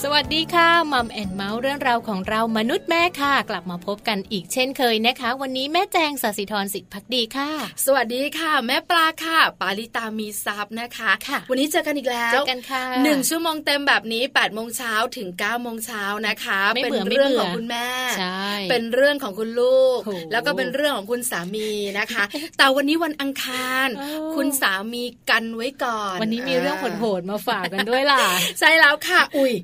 [0.00, 7.50] ดีค่ะมัมแอนเมาส์เรื่องราวของเรามนุษย์แม่ค่ะ กลับมาพบกันอีกเช่นเคยนะคะ วันนี้แม่แจงสัสิธรสิทธิพักดีค่ะ
[7.84, 17.88] สวัสดีค่ะ แม่ปลาค่ะ ปาลิตามีซับนะคะค่ะ วันนี้เจอกันอีกแล้วเจอกันค่ะหนึ่งชั่วโมงเต็มแบบนี้8ปดโมงเช้าถึง9ก้าโมงเช้านะคะเป็นเรื่องของคุณแม่
[18.18, 20.00] ใช่เป็นเรื่องของคุณลูก
[20.32, 22.24] แล้วก็เป็นเรื่องของคุณสามีนะคะ
[22.56, 23.88] แต่วันนี้วันอังคาร
[24.36, 28.20] คุณสามีกันไว้ก่อน วันนี้มีเรื่องโหดๆมาฝากกันด้วยล่ะ
[28.60, 29.54] ใช่แล้วค่ะ อุ้ย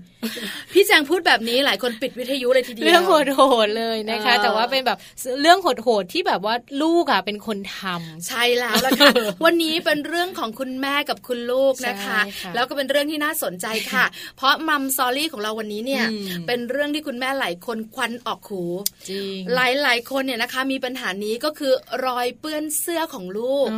[0.72, 4.98] พี่แจงพูดแบบนี้หลายคนปิดวิทยุเลยทีเดียวเรื่องโหดๆเลยนะคะ แต่ว่าเป็นแบบ
[5.40, 9.10] เรื่องโหดๆที่แบบว่าลูกอะเป็นคนทำใช่แล้วละค่ะ
[9.44, 12.20] วันนี้เป็นเรื่องของคุณแม่กับคุณลูกนะคะ
[12.54, 14.04] แล้วก็เป็นเรื่องที่น่าสนใจค่ะ
[14.36, 16.04] เพราะมัมซอรี่ของเราวันนี้เนี่ย
[16.46, 18.62] เป็นเรื่องที่คุณแม่หลายคนควันออกหู
[19.08, 21.72] จริงหลายๆคนเนี่ยนะคะ มีปัญหานี้ก็คือ
[22.06, 23.68] รอยเปื้อนเสื้อของลูก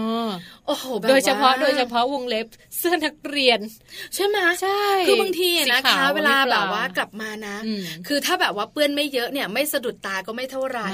[0.66, 2.46] โอ้โหโดยเฉพาะโดยเฉพาะวงเล็บ
[2.78, 3.60] เสื้อนักเรียน
[4.14, 7.56] ใช่ไหมใช่คือบางทีนะคะ เวลาแบบแบบว่ากลับมานะ
[8.06, 10.88] คือถ้าแบบว่าเปื้อนไม่เยอะเนี่ยไม่สะดุดตาก็ไม่เท่าไหร่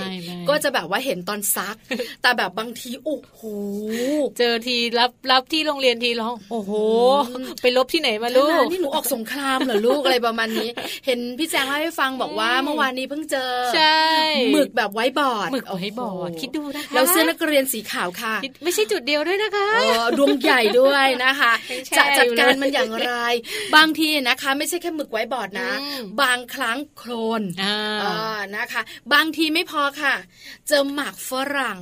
[0.48, 1.76] ก็จะแบบว่าเห็นตอนซัก
[2.22, 3.40] แต่แบบบางทีโอ้โห
[4.38, 6.72] เจอทีรับรับที่โรงเรียนทีร้องโอ้โห
[7.62, 10.68] ไปลบที่ไหนมาลูกนี่หนูออกสงครามเหรอลูกอะไรประมาณนี้
[11.06, 14.00] เห็นพี่แจงเล่าให้ฟังบอกว่าเมื่อวานนี้เพิ่งเจอใช่
[14.52, 18.34] หมึกแบบไวต์บอร์ดหมึกไวต์บอร์ดคิดดูนะคะแล้วเสื้อนักเรียนสีขาวค่ะ
[18.64, 19.68] ไม่ใช่จุดเดียวด้วยนะคะ
[20.18, 21.52] ดวงใหญ่ด้วยนะคะ
[21.96, 23.12] จะจัดการมันอย่างไร
[23.76, 25.70] บางทีนะคะ ไม่ใช่แค่หมึกไวต์บอร์ดนะ
[26.22, 27.42] บางครั้งโคลน
[28.56, 28.82] นะคะ
[29.14, 30.14] บางทีไม่พอค่ะ
[30.68, 31.78] เจอหมากฝรั่ง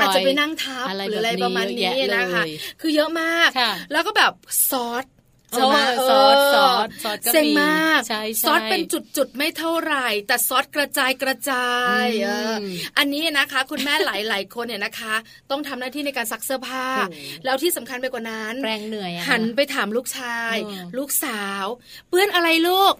[0.00, 2.42] อาจจะไปนั่งทับหรืออะไรประมาณนี้นะคะ
[2.80, 3.50] คือเยอะมาก
[3.92, 4.32] แล้วก็แบบ
[4.70, 5.04] ซอส
[5.58, 8.00] ซอสซอสซอสซอสก็มีมาก
[8.42, 8.82] ซอสเป็น
[9.16, 11.68] จุดๆไม่เท่าไหร่ แต่ซอสกระจายกระจา
[12.04, 12.06] ย
[12.98, 15.14] อันนี้นะคะ คุณแม่หลายๆคนเนี่ยนะคะ
[15.50, 16.86] ต้องทำหน้าที่ในการซักเสื้อผ้า
[17.44, 20.54] แล้วที่สำคัญไปกว่านั้นแรงเหนื่อยหันไปถามลูกชาย
[20.98, 21.64] ลูกสาว
[22.08, 22.94] เปื้อนอะไรลูก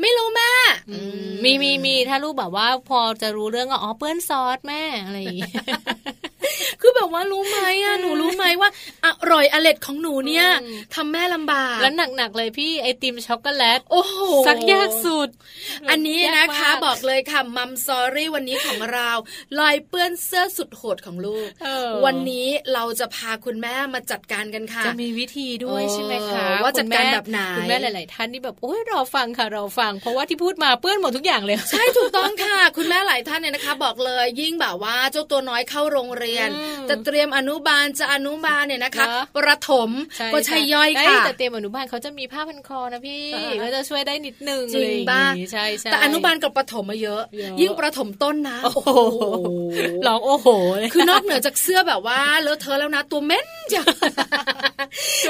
[0.00, 0.52] ไม่รู้แม่
[1.44, 5.50] มีมีมีถ้าลูกแบบว่าพอจะรู้เรื่องก็อ๋อเปื้อนซอสแม่อะไรอย่างงี้
[6.80, 8.70] คือแบบว่ารู้ไหมอะหนูรู้ไหมว่า
[9.04, 10.46] อร่อยอร่อยของหนูเนี่ย
[10.94, 15.28] ทำแม่ลำบากแล้วหนักๆเลยพี่ไอติมช็อกโกแลตโอ้โหสักยากสุด
[15.90, 19.10] อันนี้นะคะบอกเลยค่ะมัมซอรี่วันนี้ของเรา
[19.58, 21.48] ลอยเปื้อนเสื้อสุดโหดของลูก
[22.04, 36.31] วันนี้เราจะพาคุณแม่มาจัดการกันค่ะจะมีวิธีด้วยใช่ไหมคะว่าจัดการแบบไหนคุณแม่หลาย ๆ ท่านนี่แบบโอ้ยรอฟังค่ะรอฟัง เพราะว่าที่พูดมาเปื้อนหมดทุกอย่างเลย ใช่ถูกต้องค่ะ คุณแม่หลายท่านเนี่ยนะคะ บอกเลยยิ่งแบบว่าเจ้าตัวน้อยเข้าโรงเรียน
[36.88, 39.06] จะเตรียมอนุบาลจะอนุบาลเนี่ยนะคะ
[39.36, 39.90] ประถม
[40.32, 43.24] ก็ใช่ย่อยค่ะแต่เตรียมอนุบาลเขาจะมีผ้าพันคอนะพี่
[43.62, 47.22] ก็จะช่วยได้นิดนึงจริงบ้าใช่ใช่แต่อนุบาลกับประถมมาเยอะ
[47.60, 48.90] ยิ่งประถมต้นนะโอ้โห
[50.06, 50.48] ร้องโอ้โห
[50.92, 53.82] คือนอกเหนือจากเสื้อแบบว่าเลอะเทอะแล้วนะตัวเม้นจ้ะ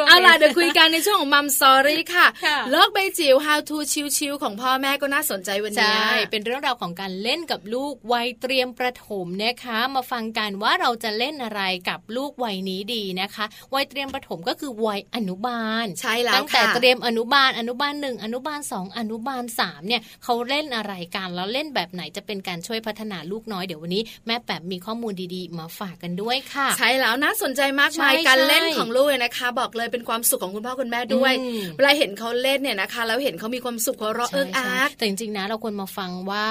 [0.07, 2.27] เอาล่ะเดี๋ยวคุยกันในช่วงของมัมสอรี่ค่ะ
[2.71, 3.77] เลิกใบจิ๋ว how to
[4.17, 13.44] ชิวๆของพ่อแม่ก็น่าสนใจวันนี้ใช่เป็นเรื่องราวของการเล่นกับลูกวัยเตรียมประถมนะคะ มาฟังกันว่าเราจะเล่นอะไรกับลูกวัยนี้ดีนะคะ
[13.75, 31.33] วัยเตรียมประถมก็คือวัยอนุบาล ใช่แล้วตั้งแต่เตรียมอนุบาลอนุบาลหนึ่งอนุบาลสองอนุบาลสามเนี่ยเขาเล่นอะไรกันแล้วเล่นแบบไหนจะเป็นการช่วยพัฒนาลูกน้อยเดี๋ยววันนี้แม่แปมมีข้อมูลดีๆ มาฝากกันด้วยค่ะ ใช่แล้วน่าสนใจมากมายการเล่นของลูกนะคะ บอกเลยเป็นความสุขของคุณพ่อคุณแม่ด้วย
[31.77, 36.47] เวลาเห็นเขาเล่นเนี่ยนะคะแล้วเห็นเขามีความสุขหัวเราะเอิงอาร์แต่จริงๆนะเราควรมาฟังว่า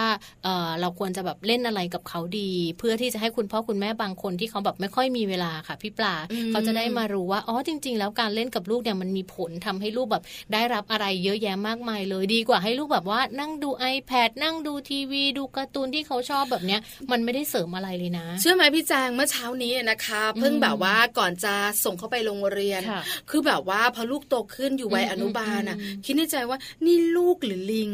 [0.81, 6.15] เราควรจะแบบเล่นอะไรกับเขาดี เพื่อที่จะให้คุณพ่อคุณแม่บางคนที่เขาแบบไม่ค่อยมีเวลาค่ะพี่ปลา
[6.51, 10.23] เขาจะได้มารู้ว่าอ๋อจริง ๆ แล้วการเล่นกับลูกเนี่ยมันมีผลทำให้ลูกแบบ
[10.53, 16.79] ได้รับอะไรเยอะแยะมากมายเลยดีกว่าให้ลูกแบบว่านั่งดู iPad นั่งดูทีวีดูการ์ตูนที่เขาชอบแบบเนี้ย
[17.11, 22.81] มันไม่ได้เสริมอะไรเลยนะ เชื่อไหมพี่แจงเมื่อเช้านี้นะคะ เพิ่งแบบว่าก่อนจะส่งเขาไปโรงเรียน
[23.29, 27.91] คือแบบว่าพอลูกโตขึ้นอยู่วัยอนุบาลอะคิดในใจว่านี่ลูกหรือลิง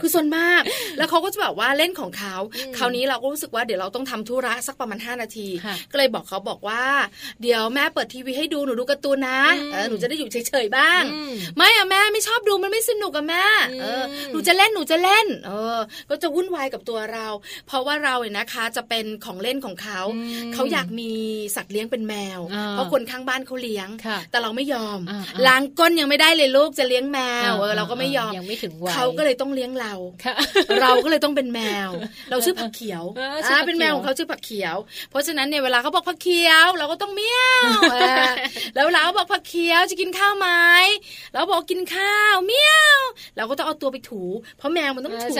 [0.00, 0.62] คือส่วนมาก
[0.98, 2.36] แล้วเขาก็จะแบบว่าเล่นของเขา
[2.76, 5.48] คราวนี้เราก็รู้สึกว่าเดี๋ยวเราต้องทำธุระสักประมาณ 5 นาที
[5.90, 6.84] ก็เลยบอกเขาบอกว่า
[7.42, 9.40] เดี๋ยวแม่เปิดทีวีให้ดูหนูดูการ์ตูนนะ
[9.88, 11.02] หนูจะได้อยู่เฉยๆบ้าง
[11.56, 13.44] ไม่อะแม่ไม่ชอบดูมันไม่สนุกอะแม่
[13.80, 14.02] เออ
[14.32, 15.78] หนูจะเล่นหนูจะเล่น เออ
[16.10, 17.26] ก็จะวุ่นวายกับตัวเรา
[17.66, 20.00] เพราะว่าเราเนี่ยนะคะจะเป็นของเล่นของเขา
[20.54, 21.10] เขาอยากมี
[21.56, 22.40] สัตว์เลี้ยงเป็นแมว
[22.72, 23.88] เพราะคนข้างบ้านเขาเลี้ยง
[24.30, 24.98] แต่เราไม่ยอม
[25.46, 27.18] ล้างก้นยังไม่ได้เลยลูกจะเลี้ยงแม
[27.50, 29.94] วเออเราก็ไม่ยอมยังไม่ถึงวัยเขาก็เลยต้องเลี้ยงเรา
[30.82, 31.88] เราก็เลยต้องเป็นแมว
[32.30, 33.04] เราชื่อผักเขียว
[33.44, 34.76] อ่าเป็นแมวของเขาชื่อผักเขียว
[35.10, 37.80] เพราะฉะนั้นเนี่ยเวลาเขาบอกผักเขียวเราก็ต้องเมี้ยว
[38.74, 40.48] แล้วเราบอกผักเขียวจะกินข้าวไหม
[41.34, 42.98] เราบอกกินข้าวเมี้ยว
[43.36, 44.22] เราก็ต้องเอาตัวไปถู
[44.58, 45.32] เพราะแมวมันต้องถู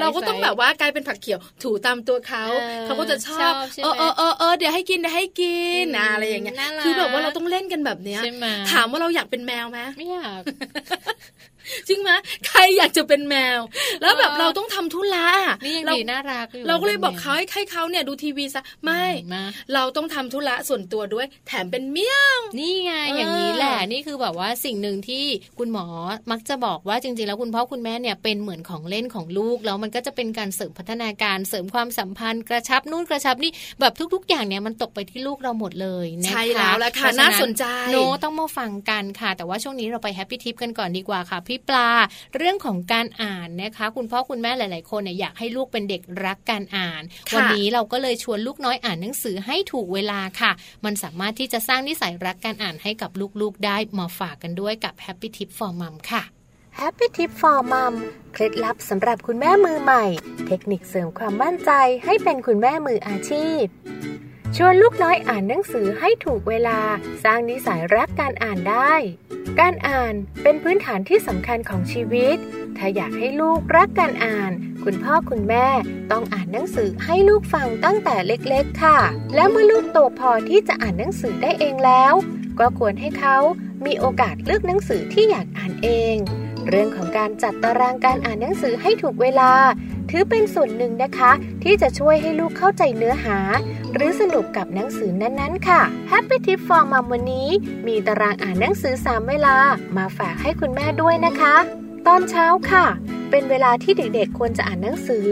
[0.00, 2.44] เราก็ต้องแบบว่ากลายเป็นผักเขียวถูตามตัวเขา
[2.84, 3.52] เขาก็จะชอบ
[3.84, 8.20] เออเออเออเออเดี๋ยวให้กินเดี๋ยวให้กินอะไรอย่างเงี้ยคือแบบว่าเราต้องเล่นกันแบบเนี้ย
[8.72, 10.40] ถามว่าเราอยากเป็นแมวไหมไม่อยาก
[11.88, 12.10] จริงไหม
[12.46, 13.60] ใครอยากจะเป็นแมว
[14.02, 15.28] แล้วแบบเราต้องทำธุระ
[15.64, 19.04] นี่ยังดีน่ารักเราก็เลยบอกเขาให้ให้เขาเนี่ยดูทีวีซะไม่
[19.74, 25.24] เราต้องทำธุระส่วนตัวด้วย แถมเป็นเมี่ยงนี่ไงอย่างนี้แหละนี่คือแบบว่าสิ่งหนึ่งที่
[25.58, 25.86] คุณหมอ
[26.30, 33.50] มักจะบอกว่าจริง ๆ แล้วคุณพ่อคุณแม่เนี่ยเป็นเหมือนของเล่นของลูก แล้วมันก็จะเป็นการเสริมพัฒนาการเสริมความสัมพันธ์กระชับนู่นกระชับนี่
[33.80, 41.88] แบบทุก ๆ อย่างเนี่ยมันตกไปที่ลูกเราหมดเลยนะคะใช่แล้วละค่ะน่าสนใจโนต้องมาฟังกันค่ะ แต่ว่าช่วงนี้เราไปแฮปปี้ทิปกันก่อนดีกว่าค่ะพี่ปลา
[42.36, 47.02] เรื่องของการอ่านนะคะ คุณพ่อคุณแม่หลาย ๆ คนเนี่ยอยากให้ลูกเป็นเด็กรักการอ่าน
[47.34, 50.52] วันนี้เราก็เลยชวนลูกน้อยอ่านหนังสือให้ถูกเวลาค่ะ
[50.84, 56.22] มันสามารถที่จะสร้างนิสัยรักการอ่านให้กับลูก ๆ ได้มาฝากกันด้วยกับ Happy Tip for Mom ค่ะ
[56.80, 57.94] Happy Tip for Mom
[58.32, 60.04] เคล็ดลับสำหรับคุณแม่มือใหม่
[60.46, 61.70] เทคนิคเสริมความมั่นใจ
[62.04, 63.64] ให้เป็นคุณแม่มืออาชีพ
[64.56, 66.78] ชวนลูกน้อยอ่านหนังสือให้ถูกเวลา
[67.24, 68.94] สร้างนิสัยรักการอ่านได้
[69.60, 72.36] การอ่านเป็นพื้นฐานที่สำคัญของชีวิต
[72.76, 74.52] ถ้าอยากให้ลูกรักการอ่าน
[74.84, 75.66] คุณพ่อคุณแม่
[76.10, 78.98] ต้องอ่านหนังสือให้ลูกฟังตั้งแต่เล็กๆค่ะ
[79.34, 82.12] และเมื่อลูกโตพอที่จะอ่านหนังสือได้เองแล้ว
[82.60, 83.36] ก็ควรให้เขา
[83.86, 86.16] มีโอกาสเลือกหนังสือที่อยากอ่านเอง
[86.68, 89.52] เรื่องของการจัดตารางการอ่านหนังสือให้ถูกเวลา
[90.10, 93.38] ถือเป็นส่วนหนึ่งนะคะ ที่จะช่วยให้ลูกเข้าใจเนื้อหา
[93.94, 97.48] หรือสนุกกับหนังสือนั้นๆ ค่ะ Happy Tip for Mom วันนี้
[97.86, 99.56] มีตารางอ่านหนังสือ 3 เวลา
[99.96, 101.54] มาฝากให้คุณแม่ด้วยนะคะ
[102.06, 102.86] ตอนเช้าค่ะ
[103.30, 105.28] เป็นเวลาที่เด็กๆ ควรจะอ่านหนังสือ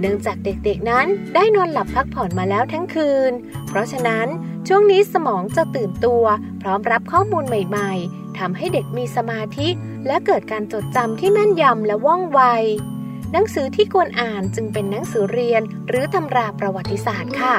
[0.00, 3.32] เนื่องจากเด็กๆ นั้นได้นอนหลับพักผ่อนมาแล้วทั้งคืน
[3.68, 4.26] เพราะฉะนั้น
[4.68, 6.24] ช่วงนี้สมองจะตื่นตัว
[6.60, 9.68] พร้อมรับข้อมูลใหม่ๆ ทำให้เด็กมีสมาธิ
[10.06, 12.40] และเกิดการจดจำที่แม่นยำและว่องไว
[13.32, 17.56] หนังสือที่ควรอ่านจึงเป็นหนังสือเรียนหรือตำราประวัติศาสตร์ค่ะ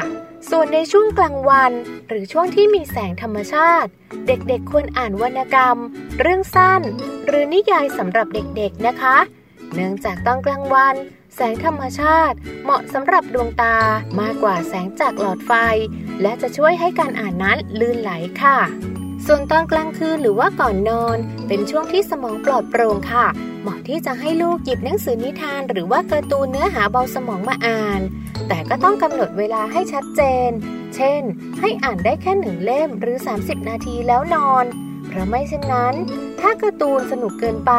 [0.49, 1.71] ส่วนในช่วงกลางวัน
[2.07, 3.89] หรือช่วงที่มีแสงธรรมชาติ
[4.27, 5.77] เด็กๆควรอ่านวรรณกรรม
[6.19, 6.81] เรื่องสั้น
[7.25, 9.17] หรือนิยายสำหรับเด็กๆนะคะ
[9.73, 10.95] เนื่องจากตอนกลางวัน
[11.35, 13.77] แสงธรรมชาติเหมาะสำหรับดวงตา
[14.19, 15.51] มากกว่าแสงจากหลอดไฟ
[16.21, 18.57] และจะช่วยให้การอ่านนั้นลื่นไหลค่ะ
[19.29, 21.17] ส่วนตอนกลางคืนหรือว่าก่อนนอน
[21.47, 23.27] เป็นช่วงที่สมองปลอดโปร่งค่ะ
[23.61, 28.01] เหมาะที่จะให้ลูกหยิบหนังสือนิทาน หรือว่าการ์ตูนเนื้อหาเบาสมองมาอ่าน
[28.47, 30.49] แต่ก็ต้องกำหนดเวลาให้ชัดเจน
[30.95, 31.21] เช่น
[31.59, 34.65] ให้อ่านได้แค่หนึ่งเล่มหรือ 30 นาทีแล้วนอน
[35.15, 35.95] ราะไม่เช่นนั้น
[36.39, 37.73] ถ้าการ์ตูนสนุกเกินไป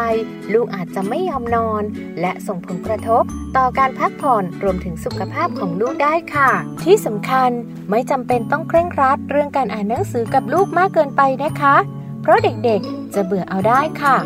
[0.55, 1.83] ลูกอาจจะไม่ยอมนอน
[2.21, 3.23] และส่งผลกระทบ
[3.57, 6.51] ต่อการพักผ่อนรวมถึงสุขภาพของลูกได้ค่ะ
[6.85, 7.51] ที่สำคัญ
[7.91, 11.77] ไม่จำเป็นต้องเคร่งครัด เรื่องการอ่านหนังสือกับลูกมากเกินไปนะคะ
[12.23, 14.17] เพราะเด็กๆจะเบื่อเอาได้ค่ะ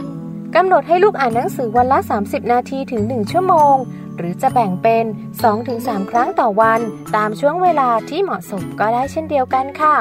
[0.56, 3.74] กำหนดให้ลูกอ่านหนังสือวันละ 30 นาทีถึง 1 ชั่วโมง
[4.16, 5.04] หรือจะแบ่งเป็น
[5.56, 6.80] 2-3 ครั้งต่อวัน
[7.16, 9.96] ตามช่วงเวลาที่เหมาะสมก็ได้เช่นเดียวกันค่ะ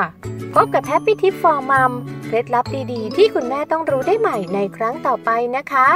[0.54, 1.92] พบกับ Happy Tip for Mom
[2.26, 5.88] เคล็ดลับดีๆ ที่คุณแม่ต้องรู้ได้ใหม่ในครั้งต่อไปนะคะ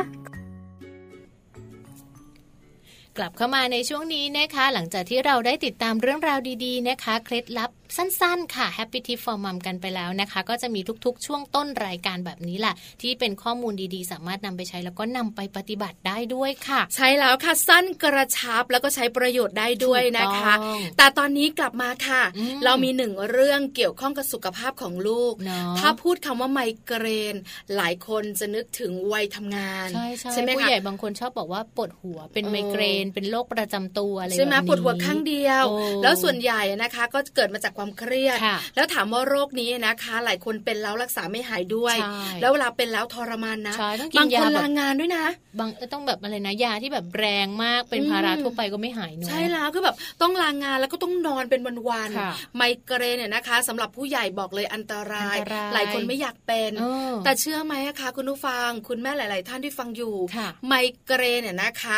[3.18, 27.36] กลับเข้ามาในช่วงนี้นะคะ หลังจากที่เราได้ติดตามเรื่องราวดีๆนะคะ เคล็ดลับ สั้นๆ ค่ะ Happy Tip for Mom กันไปแล้วนะคะ ก็จะมีทุกๆ ช่วงต้นรายการแบบนี้แหละที่เป็นข้อมูลดีๆ สามารถนำไปใช้แล้วก็นำไปปฏิบัติได้ด้วยค่ะ ใช่แล้วค่ะ สั้นกระชับแล้วก็ใช้ประโยชน์ได้ด้วยนะคะถูกต้องแต่ตอนนี้กลับมาค่ะอืมเรามีหนึ่งเรื่องเกี่ยวข้องกับสุขภาพของลูกเนาะถ้าพูดคำว่าไมเกรน
[27.76, 45.26] หลายคนจะนึกถึงวัยทำงานใช่ใช่ไหมผู้คะใหญ่บางคนชอบบอกว่าปวดหัวเป็นเออไมเกรน เป็นโรคประจำตัวอะไรแบบใช่ไหมนี้ปวดหัวข้างเดียวโอ้แล้วส่วนใหญ่นะคะ ก็เกิดมาจากความเครียดค่ะแล้วถามว่าโรคนี้นะคะ หลายคนเป็นแล้วรักษาไม่หายด้วยใช่แล้วเวลาเป็นแล้วทรมานนะใช่ต้องกินบางคนยาแบบลางานด้วยนะ
[45.60, 60.74] บางต้องแบบอะไรนะยาที่แบบแรงมากเป็นอืมภาระทั่วไปก็ไม่หายเนอะใช่แล้วคือแบบต้องลางานแล้วก็ต้องนอนเป็นวันค่ะๆไมเกรนเนี่ยนะคะสำหรับผู้ใหญ่บอกเลยอันตรายอันตราย หลายคนไม่อยากเป็นเออแต่เชื่อไหมอะคะคุณผู้ฟัง คุณแม่หลาย ๆ ท่านที่ฟังอยู่ค่ะไม
[61.06, 61.96] เกรนเนี่ยนะคะ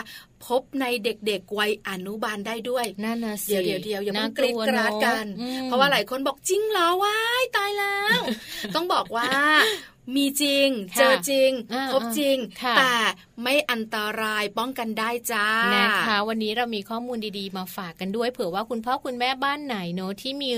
[0.48, 8.20] พบในเด็กๆวัยอนุบาลได้ด้วยนั่นนะสิเดี๋ยวเดี๋ยวเดี๋ยวอย่าเพิ่งน่ากรีดลัวกราดเอะกันอืมเพราะว่าหลายคนบอกจริงเหรอว้ายตายแล้ว
[8.76, 9.30] ต้องบอกว่า
[10.16, 12.96] มีจริงค่ะเจอจริงอ่าพบจริงค่ะแต่
[13.44, 20.50] ไม่อันตรายป้องกันได้จ้านะคะ วันนี้เรามีข้อมูลดีๆ มาฝากกันด้วย เผื่อว่าคุณพ่อคุณแม่บ้านไหนเนอะที่มี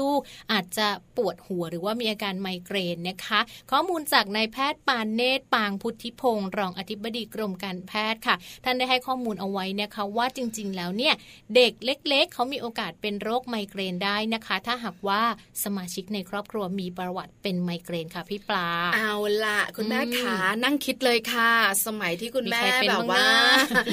[0.00, 11.14] ลูกๆ อาจจะปวดหัวหรือว่ามีอาการไมเกรนนะคะ ข้อมูลจากนายแพทย์ปานเนตรปางพุทธิพงศ์รองอธิบดีกรมการแพทย์ค่ะ ท่านได้ให้ข้อมูลเอาไว้นะคะ ว่าจริงๆ แล้วเนี่ย
[11.54, 15.22] เด็กเล็ก ๆ เขามีโอกาสเป็นโรคไมเกรนได้นะคะ ถ้าหากว่า
[15.64, 19.12] สมาชิกในครอบครัวมีประวัติเป็นไมเกรนค่ะพี่ปลาเอา
[19.44, 21.52] ละคุณแม่อืมขานั่งคิดเลยค่ะ
[21.86, 23.84] สมัยที่คุณมีแม่ใครเป็นแบบว่าบ้างนะ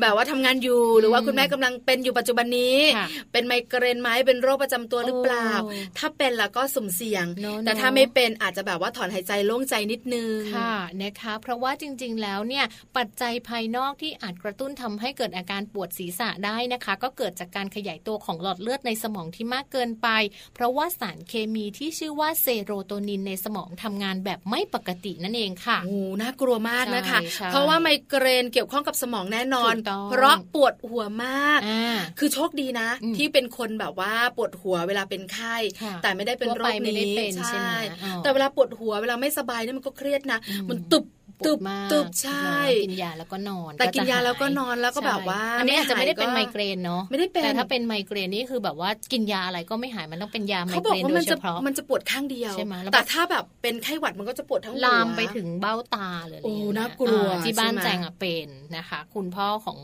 [0.00, 12.64] แบบว่าทำงานอยู่หรือว่าอืมคุณแม่กำลังเป็นอยู่ปัจจุบันนี้ค่ะเป็นไมเกรนไหมเป็นโรคประจำตัวหรือเปล่าโอ้ถ้าเป็นแล้วก็สุ่มเสี่ยงเนอะแต่ถ้าเนอะไม่เป็นอาจจะแบบว่าถอนหายใจโล่งใจนิดนึงค่ะนะคะ เพราะว่าจริง ๆ แล้วเนี่ย
[12.96, 20.08] ปัจจัยภายนอกที่อาจกระตุ้นทำให้เกิดอาการปวดศีรษะได้นะคะ ก็เกิดจากการขยายตัวของหลอดเลือดในสมองที่มากเกินไป
[20.54, 37.72] เพราะว่าสารเคมีที่ชื่อว่าเซโรโทนินในสมองทำงานแบบไม่ปกตินั่นเองค่ะโอ้น่ากลัวมากนะคะใช่ใช่เพราะว่าไมเกรนเกี่ยวข้องกับสมองแน่นอนถูกต้องเพราะปวดหัวมากอ่าคือโชคดีนะอืมที่เป็นคนแบบว่าปวดหัวเวลาเป็นไข้ค่ะแต่ไม่ได้เป็นทั่วโรไปคไม่ได้นี้เป็นใช่ไหม
[38.04, 41.04] อ๋อแต่เวลาปวดหัวเวลาไม่สบายเนี่ยมันก็เครียดนะอืมมันตุบ
[41.40, 42.54] ปวดมากตุบใช่
[42.84, 59.78] กินยาแล้วก็นอน แต่กินยาแล้วก็นอนแล้วก็แบบว่า อันนี้อาจจะไม่ได้เป็นไมเกรนเนาะไม่ได้เป็นแต่ถ้าเป็นไมเกรนนี่คือแบบว่ากินยาอะไรก็ไม่หายมันต้องเป็นยาไมเกรนโดยเฉพาะมันจะปวดข้างเดียวใช่ไหมแต่ถ้าแบบเป็นไข้หวัดมันก็จะปวดทั้งหัวลามไปถึงเบ้าตาเลยโอ้น่ากลัวที่บ้านแจงอะเป็นนะคะ คุณพ่อของ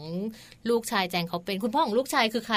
[0.70, 2.56] ลูกชายแจงเขาเป็นคุณพ่อของลูกชายคือใคร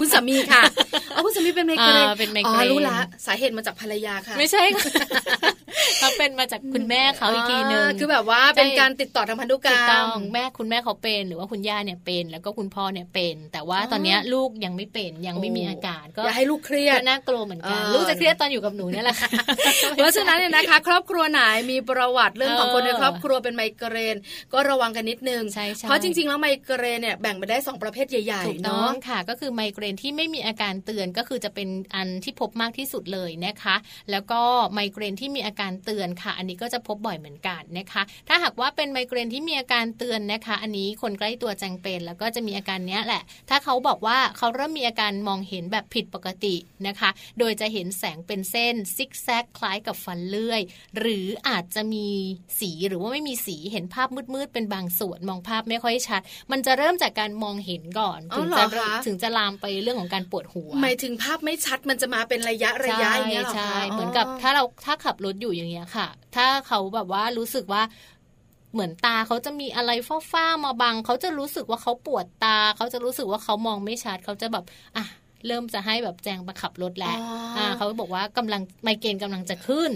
[0.00, 0.62] คุณสามีค่ะ
[1.10, 4.62] เอาคุณสามีเป็นไมเกรนเป็นไมเกรนรู้ละสาเหตุมาจากภรรยาค่ะ ไม่ใช่
[5.98, 19.16] เขาเป็นมาจากคุณแม่เขาอีกทีนึงคือแบบว่าเป็นการติดต่อทางพันธุกรรมต้องแม่คุณแม่เขาเป็น หรือว่าคุณย่าเนี่ยเป็น แล้วก็คุณพ่อเนี่ยเป็น แต่ว่าตอนนี้ลูกยังไม่เป็นยังไม่มีอาการก็อย่าให้ลูกเครียดน่ากลัวเหมือนกันลูกจะเครียดตอนอยู่กับหนูนี่แหละ
[19.94, 24.16] เพราะฉะนั้นเนี่ยนะคะ ครอบครัวไหนมีประวัติเรื่องของคนในครอบครัวเป็นไมเกรน
[24.52, 25.42] ก็ระวังกันนิดนึง
[25.82, 33.76] เพราะจริง ๆ แล้วไมเกรนเนี่ยแบ่งไปได้ 2 ประเภทใหญ่ๆเนาะค่ะ ก็คือไมเกรนที่ไม่มีอาการเตือนก็คือจะเป็นอันที่พบมากที่สุดเลยนะคะ
[34.10, 34.40] แล้วก็
[34.72, 46.54] ไมเกรนที่มีอาการเตือนค่ะ อันนี้ก็จะพบบ่อยเหมือนกันนะคะ ถ้าหากว่าเป็นไมเกรนที่มีอาการเตือนนะคะ อันนี้คนใกล้ตัวแจงเป็น แล้วก็จะมีอาการเนี้ยแหละ ถ้าเขาบอกว่าเขาเริ่มมีอาการมองเห็นแบบผิดปกติ
[46.86, 50.60] นะคะ โดยจะเห็นแสงเป็นเส้นซิกแซกคล้ายกับฟันเลื่อย
[50.98, 52.08] หรืออาจจะมี
[52.60, 56.20] สีหรือว่าไม่มีสีเห็นภาพมืดๆเป็นบางส่วนมองภาพไม่ค่อยชัด
[56.52, 58.64] มันจะเริ่มจากการมองเห็นก่อนถึงจะ
[59.06, 67.82] ถึงจะลามไปเรื่องของการปวดหัวหมายถึงภาพไม่ชัดมันจะมาเป็นระยะระยะอย่างเงี้ยหรอคะใช่เหมือนกับถ้าเราถ้าขับรถอยู่อย่างเงี้ยค่ะ ถ้าเขาแบบว่ารู้สึกว่า
[68.72, 69.90] เหมือนตาเขาจะมีอะไร
[70.30, 74.64] ฟ้าๆมาบัง เขาจะรู้สึกว่าเขาปวดตา เขาจะรู้สึกว่าเขามองไม่ชัด เขาจะแบบ
[74.96, 75.04] อะ
[75.46, 77.18] เริ่มจะให้แบบแจงมาขับรถแล้ว
[77.58, 79.90] อ่าเขาบอกว่ากำลังไมเกรนกำลังจะขึ้น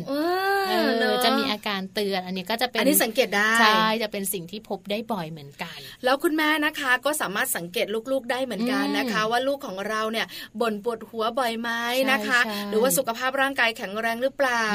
[0.69, 0.73] เอ
[1.13, 10.27] อจะมีอาการเตือนอันนี้ก็จะเป็นอันนี้สังเกตได้ใช่จะเป็นสิ่งที่พบได้บ่อยเหมือนกัน แล้วคุณแม่นะคะก็สามารถสังเกตลูกๆได้เหมือนกันนะคะ ว่าลูกของเราเนี่ย
[10.61, 11.71] บ่นปวดหัวบ่อยไหม
[12.13, 14.67] นะคะ หรือว่าสุขภาพร่างกายแข็งแรงหรือเปล่า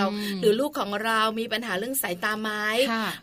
[0.41, 2.49] หรือลูกของเรามีปัญหาเรื่องสายตาไหม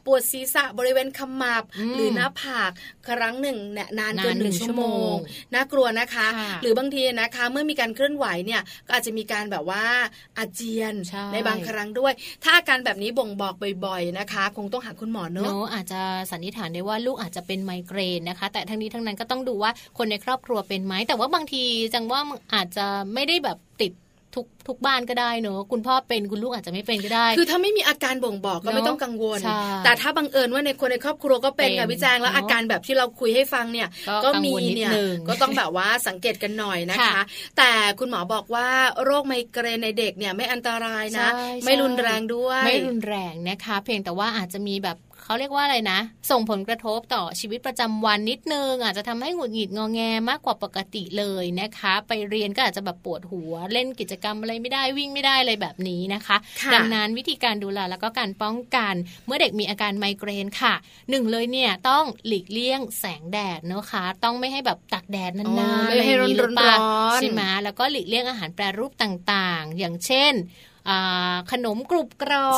[0.07, 1.64] ปวดศีรษะบริเวณขมับ
[1.95, 2.71] หรือหน้าผาก
[3.09, 5.14] ครั้งหนึ่งเนี่ยนานเกินหนึ่งชั่วโมง
[5.55, 6.26] น่ากลัวนะคะ
[6.62, 9.85] หรือบางทีนะคะเมื่อมีการเคลื่อนไหวเนี่ยก็อาจจะมีการแบบว่า
[10.38, 12.12] อาเจียนใในบางครั้งด้วย
[12.45, 13.54] ถ้าอาการแบบนี้บ่งบอก
[13.85, 21.62] บ่อยๆนะคะ คงต้องหาคุณหมอเนอะอาจจะสันนิษฐานได้ว่าลูกอาจจะเป็นไมเกรนนะคะ แต่ทั้งนี้ทั้งนั้นก็ต้องดูว่าคนในครอบครัวเป็นไหมแต่ว่าบางที
[21.95, 22.21] จังว่า
[22.54, 23.92] อาจจะไม่ได้แบบติด
[24.35, 29.41] ทุกทุกบ้านก็ได้เนอะคุณพ่อเป็นคุณลูกอาจจะไม่เป็นก็ได้ คือถ้าไม่มีอาการบ่งบอกก็ไม่ต้องกังวล
[29.85, 33.89] แต่ถ้าบังเอิญว่าในคนในครอบครัวก็เป็นค่ะพี่แจงแล้วอาการแบบที่เราคุยให้ฟังเนี่ย
[34.25, 34.91] ก็มีเนี่ย
[35.29, 37.23] ก็ต้องแบบว่าสังเกตกันหน่อยนะคะ
[37.59, 38.69] แต่คุณหมอบอกว่า
[39.05, 41.29] โรคไมเกรนในเด็กเนี่ยไม่อันตรายนะ
[41.65, 44.97] ไม่รุนแรงด้วย ไม่รุนแรงนะคะ เพียงแต่ว่าอาจจะมีแบบ
[45.29, 56.37] เขาเรียกว่าอะไรนะ ส่งผลกระทบต่อชีวิตประจำวันนิดนึง อาจจะทำให้หงุดหงิดงอแงมากกว่าปกติเลยนะคะ ไปเรียนก็อาจจะแบบปวดหัว เล่นกิจกรรมอะไรไม่ได้วิ่งไม่ได้อะไรแบบนี้นะคะ
[56.75, 58.95] ดังนั้นวิธีการดูแลแล้วก็การป้องกัน
[59.27, 60.75] เมื่อเด็กมีอาการไมเกรนค่ะ
[61.11, 65.47] หนึ่งเลยเนี่ยต้องหลีกเลี่ยงแสงแดดนะคะ ต้องไม่ให้แบบตักแดดนา
[65.87, 66.29] นๆไม่ให้ร้อ
[67.17, 70.35] นใช่ไหมแล้วก็หลีกเลี่ยงอาหารแปรรูปต่างๆ อย่างเช่น
[71.53, 72.48] ขนมกรุบกรอ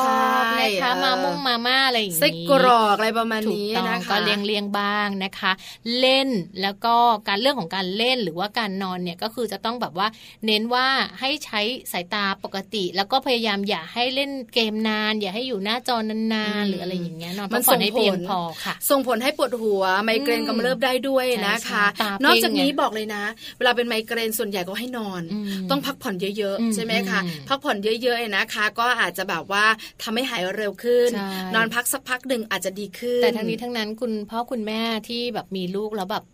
[0.42, 5.52] บนะคะมามุ่งมาม่าอะไรอย่างนี้ไส้กรอกอะไรประมาณนี้นะคะก็เลี่ยงเลี่ยงบ้างนะคะ
[5.98, 6.28] เล่น
[6.62, 6.94] แล้วก็
[7.28, 10.08] การเรื่องของการเล่นหรือว่าการนอนเนี่ยก็คือจะต้องแบบว่า
[10.46, 10.86] เน้นว่า
[11.20, 11.60] ให้ใช้
[11.92, 21.84] สายตาปกติ แล้วก็พยายามอย่าให้เล่นเกมนาน อย่าให้อยู่หน้าจอนานๆหรืออะไรอย่างเงี้ยนอนมันส่งให้เพียงพอค่ะ ส่งผลให้ปวดหัวไมเกรนกำเริบได้ด้วยนะคะ
[22.24, 23.24] นอกจากนี้บอกเลยนะ
[23.58, 25.22] เวลาเป็นไมเกรนส่วนใหญ่ก็ให้นอน
[25.70, 29.64] ต้องพักผ่อนเยอะๆใช่ไหมคะพักผ่อนเยอะๆนะคะ ก็อาจจะแบบว่า
[30.02, 31.10] ทำให้หายเร็วขึ้น
[31.54, 36.24] นอนพักสักพักหนึ่งอาจจะดีขึ้น แต่ทั้งนี้ทั้งนั้นคุณพ่อคุณแม่ที่แบบมีลูกแล้วแบบ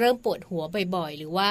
[0.00, 0.62] เริ่มปวดหัว
[0.96, 1.50] บ่อยๆ หรือว่า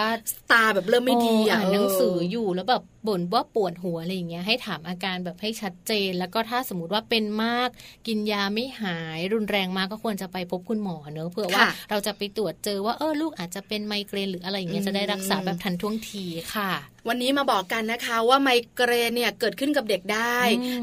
[0.52, 7.70] ตาแบบเริ่มไม่ดีอ่านหนังสืออยู่แล้วแบบบ่นว่าปวดหัวอะไรอย่างเงี้ยให้ถามอาการแบบให้ชัดเจน แล้วก็ถ้าสมมติว่าเป็นมาก
[8.08, 16.72] กินยาไม่หายรุนแรงมากก็ควรจะไปพบคุณหมอเนอะเพื่อว่าเราจะไปตรวจเจอว่าเออลูกอาจจะเป็นไมเกรนหรืออะไรอย่างเงี้ยจะได้รักษาแบบทันท่วงทีค่ะ
[17.10, 20.40] วันนี้มาบอกกันนะคะว่าไมเกรนเนี่ยเกิดขึ้นกับเด็กได้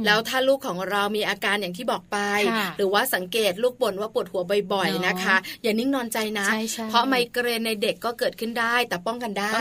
[0.06, 2.18] แล้วถ้าลูกของเรามีอาการอย่างที่บอกไป
[2.76, 6.46] หรือว่าสังเกตลูกบ่นว่าปวดหัวบ่อยๆนะคะ อย่านิ่งนอนใจนะ
[6.90, 9.52] เพราะไมเกรนในเด็กก็เกิดขึ้นได้ แต่ป้องกันได้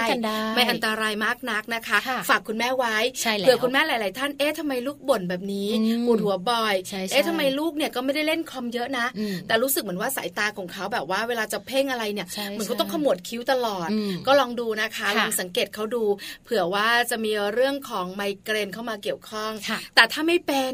[0.55, 1.97] ไม่อันตรายมากนักนะคะ
[2.29, 2.95] ฝากคุณแม่ไว้
[3.39, 5.69] เผื่อคุณแม่หลาย ๆ ท่านเอ๊ะทำไมลูกบ่นแบบนี้
[6.07, 6.75] ปวดหัวบ่อย
[7.11, 9.05] เอ๊ะทำไมลูกเนี่ยก็ไม่ได้เล่นคอมเยอะนะ
[9.47, 13.89] แต่รู้สึกเหมือนว่าสายตาของเขาแบบว่าเวลาจะเพ่งอะไรเนี่ยเหมือนเขาต้องขมวดคิ้วตลอด
[14.27, 16.03] ก็ลองดูนะคะลองสังเกตเขาดู
[16.45, 19.51] เผื่อว่าจะมีเรื่องของไมเกรนเข้ามาเกี่ยวข้อง
[19.95, 20.73] แต่ถ้าไม่เป็น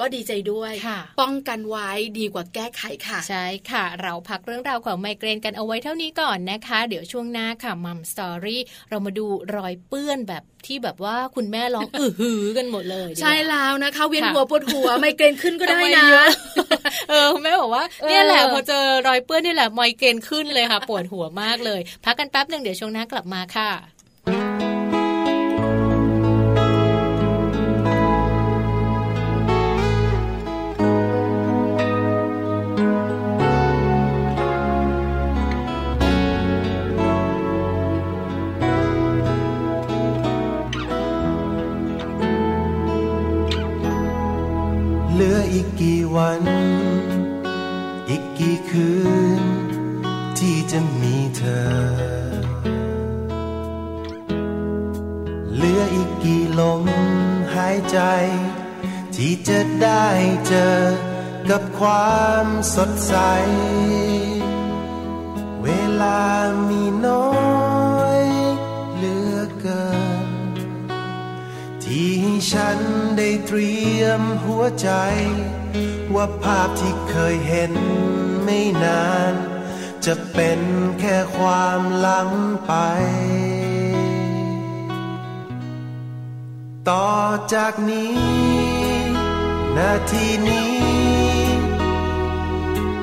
[0.00, 0.72] ก็ดีใจด้วย
[1.20, 9.26] ป้องกันไว้ดีกว่าแก้ไขค่ะ ใช่ค่ะ เราพักเรื่องราวของไมเกรนกันเอาไว้เท่านี้ก่อนนะคะ เดี๋ยวช่วงหน้าค่ะมัมสตอรี่เรามาดู
[9.56, 16.08] รอยเปื้อนแบบที่แบบว่าคุณแม่ร้องอือหือกันหมดเลย ใช่แล้วนะคะ เวียนหัวปวดหัวไมเกรนขึ้นก็ได้นะ
[17.10, 24.75] เออแม่บอกว่าเนี่ยแหละพอเจอรอยเปื้อนนี่แหละไมเกรนขึ้นเลยค่ะ ปวดหัวมากเลย พักกันแป๊บหนึ่งเดี๋ยวช่วงหน้ากลับมาค่ะ
[45.58, 46.42] อีกกี่วัน
[48.08, 48.90] อีกกี่คื
[49.40, 49.42] น
[50.38, 51.68] ที่จะมีเธอ
[55.54, 56.84] เหลืออีกกี่ลม
[57.54, 57.98] หายใจ
[59.14, 60.06] ที่จะได้
[60.46, 60.78] เจอ
[61.50, 63.14] กับความสดใส
[65.62, 65.68] เว
[66.00, 66.22] ลา
[66.68, 67.24] มีน้อ
[67.74, 67.75] ย
[72.52, 72.78] ฉัน
[73.18, 74.90] ได้เตรียมหัวใจ
[76.14, 77.72] ว่าภาพที่เคยเห็น
[78.44, 79.34] ไม่นาน
[80.04, 80.60] จะเป็น
[81.00, 82.28] แค่ความหลัง
[82.66, 82.72] ไป
[86.88, 87.12] ต่อ
[87.54, 88.16] จากนี้
[89.76, 90.76] นาทีนี้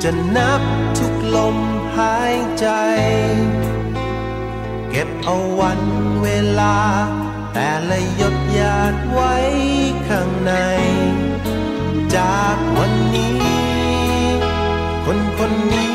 [0.04, 0.62] จะนับ
[0.98, 1.58] ทุกลม
[1.98, 2.67] หายใจ
[4.89, 5.82] เก็บเอาวัน
[6.22, 6.28] เว
[6.60, 6.78] ลา
[7.53, 9.33] แต่ละหยดหยาดไว้
[10.07, 10.53] ข้างใน
[12.15, 13.41] จากวันนี้
[15.05, 15.93] คนคนนี้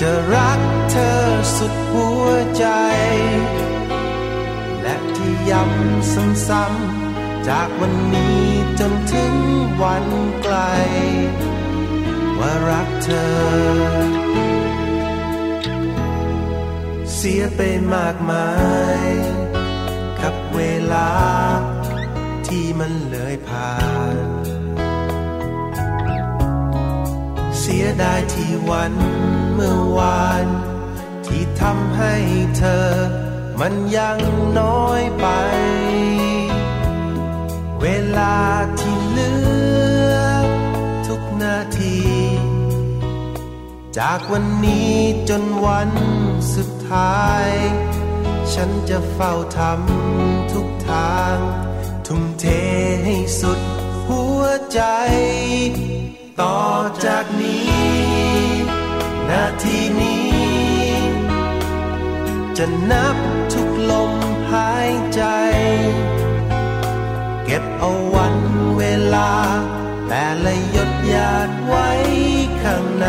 [0.00, 1.22] จะรักเธอ
[1.56, 2.66] สุดหัวใจ
[4.82, 6.14] และที่ย้ำ
[6.48, 8.42] ซ้ำๆจากวันนี้
[8.80, 9.34] จนถึง
[9.82, 10.06] วัน
[10.42, 10.56] ไกล
[12.38, 14.41] ว่ารักเธอ
[17.26, 17.60] สียไป
[17.94, 18.48] มากมา
[19.06, 19.08] ย
[20.22, 20.60] กับเว
[20.92, 21.10] ลา
[22.46, 23.74] ที่มันเลยผ่า
[24.24, 24.26] น
[27.58, 28.94] เสียดายที่วัน
[29.54, 30.46] เมื่อวาน
[31.26, 32.14] ที่ทำให้
[32.58, 32.90] เธอ
[33.60, 34.18] มันยัง
[34.60, 35.26] น้อยไป
[37.80, 37.86] เว
[38.18, 38.38] ลา
[38.80, 39.32] ที่เหลื
[40.10, 40.14] อ
[41.06, 41.98] ทุกนาที
[43.98, 44.92] จากวันนี้
[45.28, 45.90] จนวัน
[46.54, 47.50] สุดท้าย
[48.54, 51.36] ฉันจะเฝ้าทำทุกทาง
[52.06, 52.44] ทุ่มเท
[53.04, 53.60] ให้สุด
[54.06, 54.80] หัวใจ
[56.40, 56.60] ต่อ
[57.04, 57.72] จากนี้
[59.28, 60.32] นาทีนี้
[62.56, 63.16] จะนับ
[63.52, 64.12] ทุกลม
[64.52, 65.22] หายใจ
[67.44, 68.36] เก็บเอาวัน
[68.78, 68.82] เว
[69.14, 69.32] ลา
[70.08, 71.88] แต่ละหยดหยาดไว้
[72.62, 73.08] ข้างใน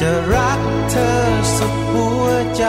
[0.00, 1.18] จะรักเธอ
[1.56, 2.64] สุดหัวใจ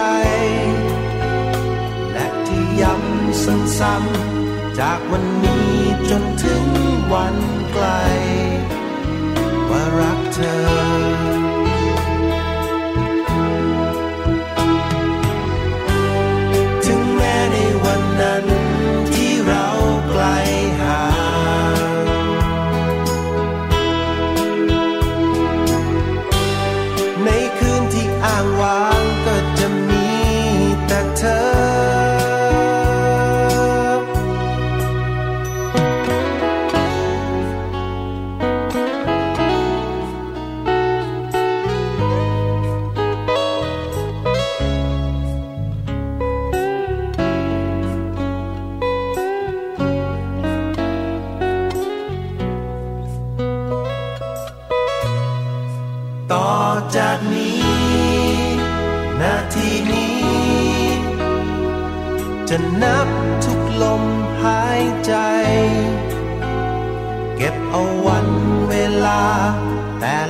[2.12, 3.44] และที่ย้ำ
[3.80, 5.72] ซ้ำๆจากวันนี้
[6.10, 6.64] จนถึง
[7.14, 7.38] วัน
[7.72, 7.86] ไกล
[9.70, 11.17] ว่ารักเธอ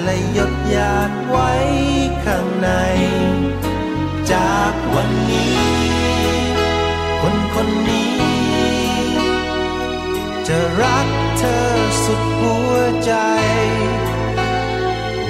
[0.10, 1.52] และหยดหยาดไว้
[2.26, 2.70] ข้างใน
[4.32, 5.58] จากวันนี้
[7.22, 8.15] คนคนนี้
[10.48, 11.67] จะรักเธอ
[12.04, 12.74] สุดหัว
[13.06, 13.13] ใจ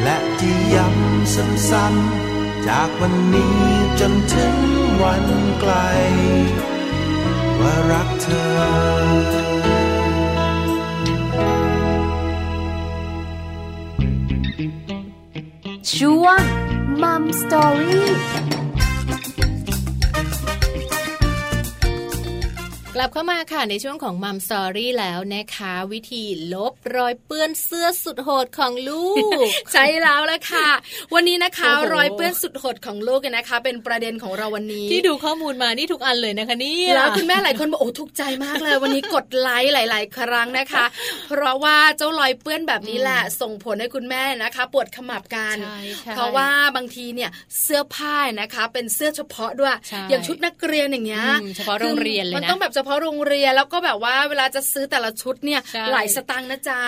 [0.03, 3.59] และที่ย้ำซ้ำๆจากวันนี้
[3.99, 4.55] จนถึง
[5.01, 5.25] วัน
[5.59, 5.73] ไกล
[7.59, 9.56] ว่ารักเธอ
[15.99, 16.41] ช่วง
[17.01, 18.09] Mom Story
[22.99, 29.07] กลับเข้ามาค่ะในช่วงของ Mom Story แล้วนะคะ วิธีลบรอยเปื้อนเสื้อสุดโหดของลู
[29.47, 30.69] ก ใช่แล้วละค่ะ
[31.13, 40.85] วันนี้นะคะรอยเปื้อนสุดโหดของลูกนะคะ เป็นประเด็นของเราวันนี้ ที่ดูข้อมูลมานี่ทุกอันเลยนะคะนี่แล้วคุณแม่หลายคนบอกโอ้ถูกใจมากเลย วันนี้กดไลค์หลาย ๆ ครั้งนะคะ
[41.29, 45.57] เพราะว่าเจ้ารอยเปื้อนแบบนี้แหละส่งผลให้คุณแม่นะคะ ปวดขมับกัน
[46.15, 47.29] เพราะว่าบางทีเนี่ย
[47.61, 49.75] เสื้อผ้านะคะ เป็นเสื้อเฉพาะด้วย
[50.09, 56.79] อย่างชุดนักเรียนอย่างเงี้ยเฉพาะโรงเรียนเลยนะมันต้องแบบเฉพาะโรงเรียนแล้วก็แบบว่าเวลาจะซื้อแต่ละชุดเนี่ยหลายสตางค์นะจ๊ะ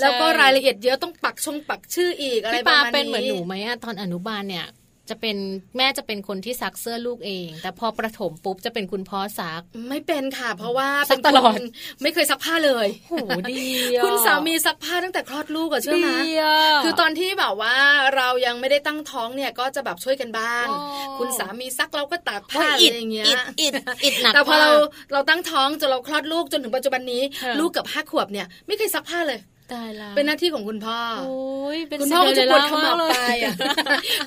[0.00, 4.66] แล้วก็รายละเอียดเยอะต้องปักชงปักชื่ออีกอะไรประมาณนี้เป็นเหมือนหนูไหมตอนอนุบาลเนี่ย
[5.10, 5.36] จะเป็น
[5.76, 11.58] แม่จะเป็นคนที่ซักเสื้อลูกเอง แต่พอประถมปุ๊บจะเป็นคุณพ่อซัก ไม่เป็นค่ะ เพราะว่าซักตลอด
[12.02, 13.14] ไม่เคยซักผ้าเลยโห
[13.50, 13.62] ดี
[14.04, 16.08] คุณสามีซักผ้าตั้งแต่คลอดลูกอะเชื่อไหม
[16.84, 17.76] คือตอนที่แบบว่า
[18.16, 20.66] เรายังไม่ได้ตั้งท้องเนี่ยก็จะแบบช่วยกันบ้าง
[21.18, 23.26] คุณสามีซักเราก็ตากผ้าอะไรอย่างเงี้ย
[23.60, 24.70] อิดอิดหนักแต่พอเรา
[25.12, 27.22] เราตั้งท้องจนเราคลอดลูกจนถึงปัจจุบันนี้
[27.60, 29.40] ลูกกับห้าขวบเนี่ยไม่เคยซักผ้าเลย
[30.16, 30.98] เป็นหน้าที่ของคุณพ่อ
[32.00, 33.54] คุณพ่อก็จะปวดขมับไปอะ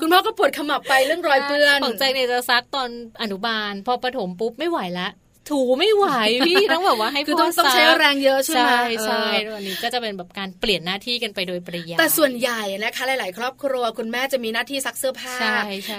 [0.02, 2.90] คุณพ่อก็ปวดขมับไปเรื่องรอยเปื้อนของใจเนี่ยจะซักตอน
[3.22, 5.12] อนุบาล พอประถมปุ๊บไม่ไหวแล้ว
[5.50, 6.08] ถูไม่ไหว
[6.48, 9.24] พี่ต้องแบบว่าให้คือต้องต้องใช้แรงเยอะใช่ไหมใช่ใช่
[9.56, 15.36] วันนี้ก็จะเป็นแบบการเปลี่ยนหน้าที่กันไปโดยปริยายแต่ส่วนใหญ่นะคะหลาย ๆ ครอบครัวคุณแม่จะมีหน้าที่ซักเสื้อผ้า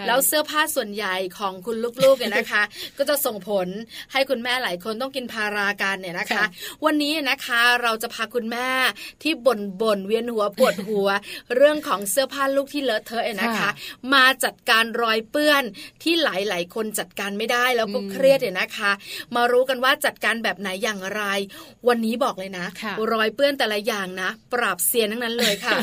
[0.06, 2.62] แล้วเสื้อผ้าส่วนใหญ่ของคุณลูกๆเนี่ยนะคะ
[2.98, 3.68] ก็จะส่งผล
[4.12, 6.44] ให้คุณแม่หลายคนต้องกินพาราการเนี่ยนะคะ
[6.84, 8.68] วันนี้นะคะเราจะพาคุณแม่
[9.22, 11.08] ที่บ่นบ่นเวียนหัวปวดหัว
[11.56, 13.70] เรื่องของเสื้อผ้าลูกที่เลอะเทอะนะคะ
[14.14, 15.62] มาจัดการรอยเปื้อน
[16.02, 18.92] ที่หลาย ๆ คนจัดการไม่ได้แล้วก็เครียดเนี่ยนะคะ
[19.36, 21.22] มารู้กันว่าจัดการแบบไหนอย่างไร
[21.88, 22.66] วันนี้บอกเลยนะ
[23.12, 25.78] รอยเปื้อนแต่ละอย่างนะ ปราบเซียนทั้งนั้นเลยค่ะ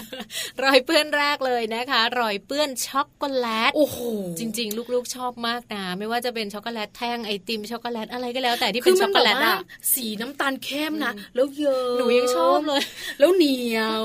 [0.63, 3.97] รอยเปื้อนแรกเลยนะคะ รอยเปื้อนช็อกโกแลตโอ้โห
[4.39, 9.57] จริง ๆ ลูกๆชอบมากนะไม่ว่าจะเป็นช็อกโกแลตแท่งไอติมช็อกโกแลตอะไรก็แล้ว แต่ที่เป็นช็อกโกแลตอะ
[9.93, 12.81] สีน้ำตาลเข้มนะแล้วเยอะหนูยังชอบเลย
[13.19, 14.01] แล้วเหนียว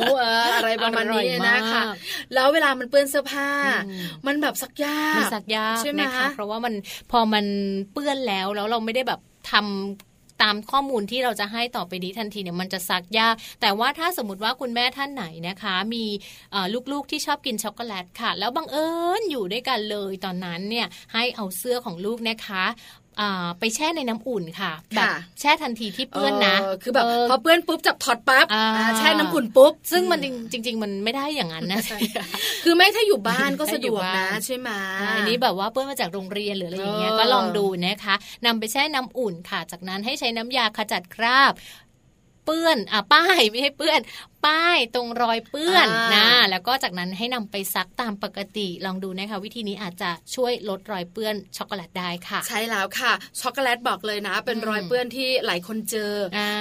[0.54, 1.82] อะไรประมาณนี้นะคะ
[2.34, 3.50] แล้วเวลามันเปื้อนเสื้อผ้า
[4.26, 6.74] มันแบบซักยากมันซักยากใช่ไหมคะเพราะว่ามัน
[7.10, 7.44] พอมัน
[7.92, 16.04] เปื้อนแล้วแล้วเราไม่ได้แบบ ทำตามข้อมูลที่เราจะให้ต่อไปนี้ทันทีเนี่ยมันจะซักยาก แต่ว่าถ้าสมมติว่าคุณแม่ท่านไหนนะคะ มี
[16.92, 18.86] ลูกๆที่ชอบกินช็อกโกแลตค่ะ แล้วบังเอิ
[19.20, 22.64] ญอยู่ด้วยกันเลยตอนนั้นเนี่ยให้เอาเสื้อของลูกนะคะ
[23.60, 25.08] ไปแช่ในน้ำอุ่นค่ะแบบ
[25.40, 28.46] แช่ทันทีที่เปื้อนนะ คือแบบพอเปื้อนปุ๊บจับถอดปั๊บ
[28.98, 30.20] แช่น้ำอุ่นปุ๊บ ซึ่งมัน
[30.52, 31.80] จริง ๆ มันไม่ได้อย่างนั้นนะ
[32.64, 34.70] คือไม่ถ้าอยู่บ้านก็สะดวกนะใช่ไหม
[35.16, 38.14] อันนี้แบบว่าเปื้อนมาจากโรงเรียนหรืออะไรอย่างเงี้ยก็ลองดูนะคะ
[38.46, 41.54] นำไปแช่น้ำอุ่นค่ะ จากนั้นให้ใช้น้ำยาขจัดคราบ
[42.44, 44.00] เปื้อนอะป้ายไม่ให้เปื้อน
[44.46, 56.12] ป้ายตรงรอยเปื้อนนะแล้วก็จากนั้นให้นำไปซักตามปกติลองดูนะคะ วิธีนี้อาจจะช่วยลดรอยเปื้อนช็อกโกแลตได้ค่ะ ใช่แล้วค่ะ ช็อกโกแลตบอกเลยนะ เป็นรอยเปื้อนที่หลายคนเจอ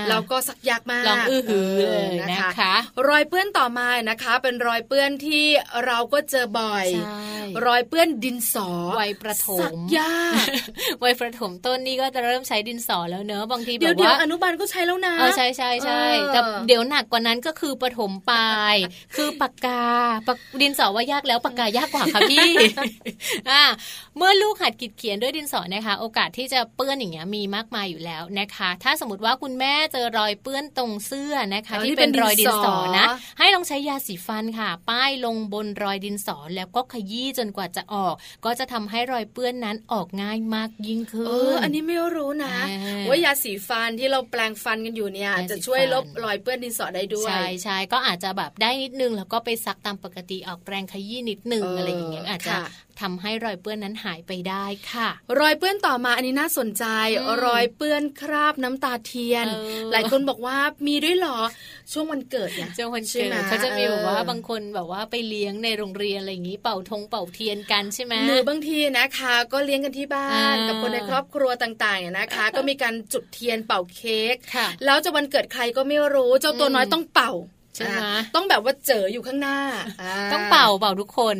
[0.09, 2.75] แล้วก็ซักยากมากลองอื้อหือเลยนะคะ
[3.09, 5.45] รอยเปื้อนต่อมานะคะ เป็นรอยเปื้อนที่
[5.85, 6.85] เราก็เจอบ่อย
[7.67, 10.45] รอยเปื้อนดินสอวัยประถมซักยาก
[11.03, 16.01] วัยประถมต้นนี่ก็จะเริ่มใช้ดินสอแล้วเนอะบางทีแบบว่าเดี๋ยวอนุบาลก็ใช้แล้วนะเออใช่ใช่ใช่
[16.33, 18.75] แต่เดี๋ยวหนักกว่านั้นก็คือประถมปลาย
[19.15, 19.83] คือปากกา
[20.27, 22.51] ปากดินสอว่ายากแล้วปากกายากกว่าค่ะพี่
[23.49, 23.63] อ่า
[24.17, 33.05] เมื่อลูกหัดขีดเขียนด้วยดินสอนะคะ โอกาสที่จะเปื้อนอย่างเงี้ยมีมากมายอยู่แล้วนะคะ ถ้าสมมติว่าคุณแม่เจอรอยเปื้อนตรงเสื้อนะคะ ที่เป็นรอยดินสอนะ
[33.39, 42.55] ให้ลองใช้ยาสีฟันค่ะ ป้ายลงบนรอยดินสอแล้วก็ขยี้จนกว่าจะออก ก็จะทำให้รอยเปื้อนนั้นออกง่ายมากยิ่งขึ้นเอออันนี้ไม่รู้นะ
[43.07, 52.55] ว่ายาสีฟันที่เราแปลงฟันกันอยู่เนี่ย จะช่วยลบรอยเปื้อนดินสอได้ด้วยใช่ใช่ก็อาจจะแบบได้นิดนึง แล้วก็ไปซักตามปกติออกแรงขยี้นิดนึงอะไรอย่างเงี้ยอาจจะ
[53.01, 56.85] ทำให้รอยเปื้อนนั้นหายไปได้ค่ะ รอยเปื้อนต่อมาอันนี้น่าสนใจ
[57.45, 59.47] รอยเปื้อนคราบน้ำตาเทียน
[59.91, 61.39] หลายคนบอกว่ามีด้วยหรอ
[61.91, 74.35] ช่วงวันเกิดเนี่ยช่วงวันเกิดเขาจะมีแบบว่าบางคนแบบว่าไปเลี้ยงในโรงเรียนอะไรอย่างนี้เป่าธงเป่าเทียนกันใช่ไหมหรือบางทีนะคะ ก็เลี้ยงกันที่บ้านกับคนในครอบครัวต่างๆเนี่ยนะคะ ก็มีการจุดเทียนเป่าเค้ก
[74.85, 77.31] แล้วจะวันเกิดใครก็ไม่รู้เจ้าตัวน้อยต้องเป่า
[77.77, 78.03] ใช่ไหม
[78.35, 79.59] ต้องแบบว่าเจออยู่ข้างหน้า
[80.33, 81.35] ต้องเป่าเป่าทุกคน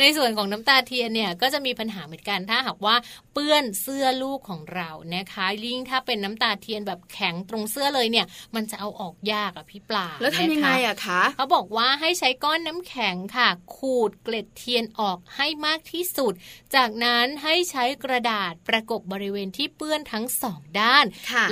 [0.00, 2.96] ในส่วนของน้ำตาเทียนเนี่ยก็จะมีปัญหาเหมือนกันถ้าหากว่า
[3.32, 16.32] เปื้อนเสื้อลูกของเรานะคะยิ่งถ้าเป็นน้ำตาเทียนแบบแข็งตรงเสื้อเลยเนี่ย มันจะเอาออกยากอะพี่ปลาแล้วทำยังไงอะคะเขาบอกว่าให้ใช้ก้อนน้ำแข็งค่ะ ขูดเกล็ดเทียนออกให้มากที่สุด
[16.74, 21.04] จากนั้นให้ใช้กระดาษประกบบริเวณที่เปื้อนทั้งสองด้าน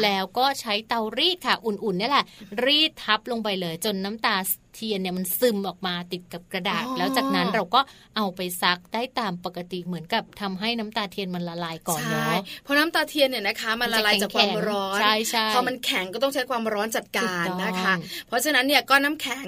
[0.03, 2.25] แล้วก็ใช้เตารีดค่ะ อุ่นๆนี่แหละ
[2.65, 4.37] รีดทับลงไปเลยจนน้ำตา
[4.75, 7.81] เทียนเนี่ยมันซึมออกมาติดกับกระดาษ แล้วจากนั้นเราก็
[8.17, 17.95] เอาไปซักได้ตามปกติเหมือนกับทำให้น้ำตาเทียนมันละลายก่อนเนาะเพราะน้ำตาเทียนเนี่ยนะคะมันละลายจากความร้อนใช่ใช่พอมันแข็งก็ต้องใช้ความร้อนจัดการนะคะ
[18.29, 19.47] เพราะฉะนั้นเนี่ยก็น้ำแข็ง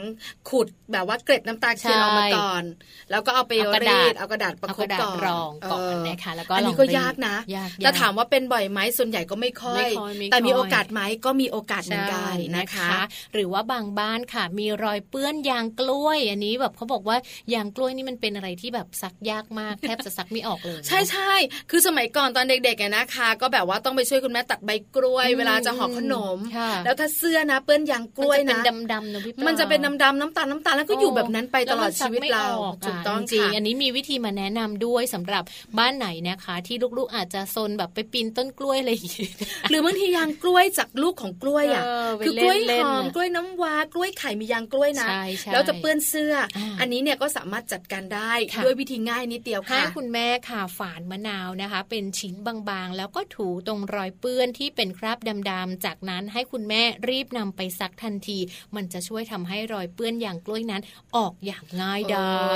[0.51, 2.65] ขุดแบบว่าเกล็ดน้ำตาเทียนออกมาก่อน
[3.11, 3.53] แล้วก็เอาไป
[3.85, 7.37] รีดเอากระดาษประคบก่อนรองก่อนนะคะแล้วก็อันนี้ก็ยากนะ
[7.79, 9.87] แต่ถามว่าเป็นบ่อยไหมส่วนใหญ่ก็ไม่ค่อย
[10.33, 12.91] แต่มีโอกาสไหมก็มีโอกาสเหมือนกันนะคะ
[13.35, 17.17] หรือว่าบางบ้านค่ะมีรอยเปื้อนยางกล้วย อันนี้แบบเขาบอกว่า
[17.55, 21.33] ยางกล้วยนี่มันเป็นอะไรที่แบบซักยากมากแทบจะซักไม่ออกเลย ใช่ใช่
[21.71, 26.39] คือสมัยก่อนตอนเด็กๆนะคะ ก็แบบว่าต้องไปช่วยคุณแม่ตักใบกล้วย เวลาจะห่อขนม
[26.85, 32.47] แล้วถ้าเสื้อนะเปื้อนยางกล้วยนะมันจะเป็นดำๆนะพี่มันจะเป็นดำๆน้ำตาลน้ำตาลแล้วก็อยู่แบบนั้นไปตลอดชีวิตเรา
[32.87, 35.43] ถูกต้องจริงอันนี้มีวิธีมาแนะนำด้วยสำหรับ
[35.79, 39.31] บ้านไหนนะคะ ที่ลูกๆอาจจะซนแบบไปปีนต้นกล้วยอะไรอย่างเงี้ย
[39.71, 41.83] หรือบางทียางกล้วยจากลูกของกล้วยอะ
[42.25, 45.04] คือกล้วยหอมกล้วยน้ำว้ากล้วยไข่มียางกล้วยนะ
[45.53, 46.35] แล้วจะเปื้อนเสื้อ
[46.81, 48.33] อันนี้เนี่ยก็สามารถจัดการได้
[48.65, 55.19] ด้วยวิธีง่ายนิดเดียวค่ะให้คุณแม่ค่ะฝานมะนาวนะคะ เป็นชิ้นบางๆ แล้วก็ถูตรงรอยเปื้อนที่เป็นคราบ
[55.51, 58.39] ดำๆจากนั้นให้คุณแม่รีบนำไปซักทันที
[58.77, 60.83] มันจะช่วยทำให้รอยเปื้อนอย่างกล้วยนั้น
[61.17, 62.55] ออกอย่างง่ายได้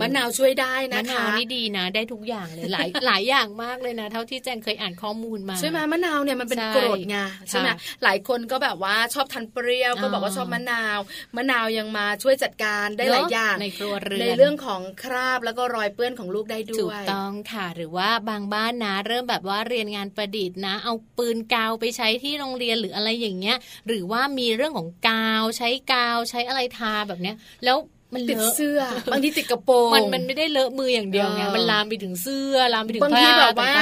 [0.00, 7.16] มะนาวช่วยได้นะคะมะนาวนี่ดีนะ ได้ทุกอย่างเลยหลายหลายอย่างมากเลยนะ เท่าที่แจนเคยอ่านข้อมูลมาใช่ไหมมะนาวเนี่ยมันเป็นกรดไง
[7.48, 7.68] ใช่ไหม
[8.04, 10.98] หลายคนก็แบบว่าชอบทานเปรี้ยวก็บอกว่าชอบมะนาว
[11.36, 27.76] มะนาวยังมาช่วยจัดการได้หลายอย่างในครัวเรือนในเรื่องของคราบแล้วก็รอยเปื้อนของลูกได้ด้วยถูกต้องค่ะหรือว่าบางบ้านนะ เริ่มแบบว่าเรียนงานประดิษฐ์นะ เอาปืนกาวไปใช้ที่โรงเรียนหรืออะไรอย่างเงี้ย หรือว่ามีเรื่องของกาวใช้กาวใช้อะไรทาแบบเนี้ย แล้ว
[28.14, 28.80] มันติดเสื้อ
[29.12, 33.72] บางทีติดกระโปรงมันมันไม่ได้เลอะมืออย่างเดียวไงมันลามไปถึงเสื้อลามไปถึงบางทีแบบว่า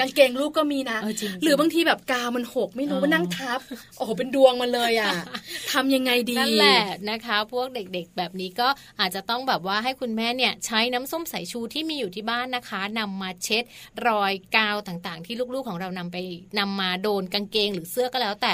[0.00, 0.98] กางเกงลูกก็มีนะ
[1.42, 3.60] หรือบางทีแบบกาวมันหกไม่รู้ว่านั่งทับ
[3.96, 5.12] โอ้โหเป็นดวงมันเลยอะ
[5.72, 6.80] ทำยังไงดีนั่นแหละ
[7.10, 8.68] นะคะ พวกเด็กๆ แบบนี้ก็
[9.00, 13.64] อาจจะต้องแบบว่าให้คุณแม่เนี่ยใช้น้ำส้มสายชูที่มีอยู่ที่บ้านนะคะนำมาเช็ด
[14.08, 16.16] รอยกาวต่างๆ ที่ลูกๆของเรานำไป
[16.58, 18.52] นำมาโดนกางเกงหรือเสื้อก็แล้วแต่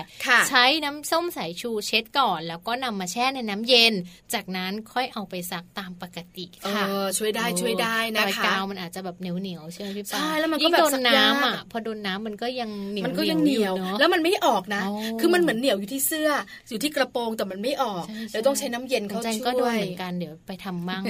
[0.48, 3.94] ใช้น้ำส้มสายชูเช็ดก่อน แล้วก็นำมาแช่ในน้ำเย็น
[4.34, 6.84] จากนั้นค่อยเอาไปซักตามปกติค่ะ
[7.18, 14.82] ช่วยได้ช่วยได้นะคะรอยกาวมันอาจจะแบบเหนียวเหนียวใช่ไหมพี่ป้าใช่แล้วมันก็แบบโดนน้ำอะพอโดนน้ามันก็ยังเหนียวมันก็ยังเหนียวแล้วมันไม่ออกนะ
[15.20, 16.30] คือมันเหมือนเหนียวอยู่ที่เสื้อ
[16.70, 21.04] อยู่ที่กระโปรงแต่มันไม่ออกเดี๋ยวต้องใช้น้ำเย็นเขาช่วยก็โดนเหมือนกันเดี๋ยวไปทำมั่ง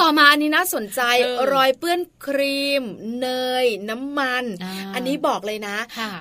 [0.00, 1.00] ต่อมาอันนี้น่าสนใจ
[1.52, 2.82] รอยเปื้อนครีม
[3.20, 3.28] เน
[3.64, 4.44] ย น้ำมัน
[4.94, 5.76] อันนี้บอกเลยนะ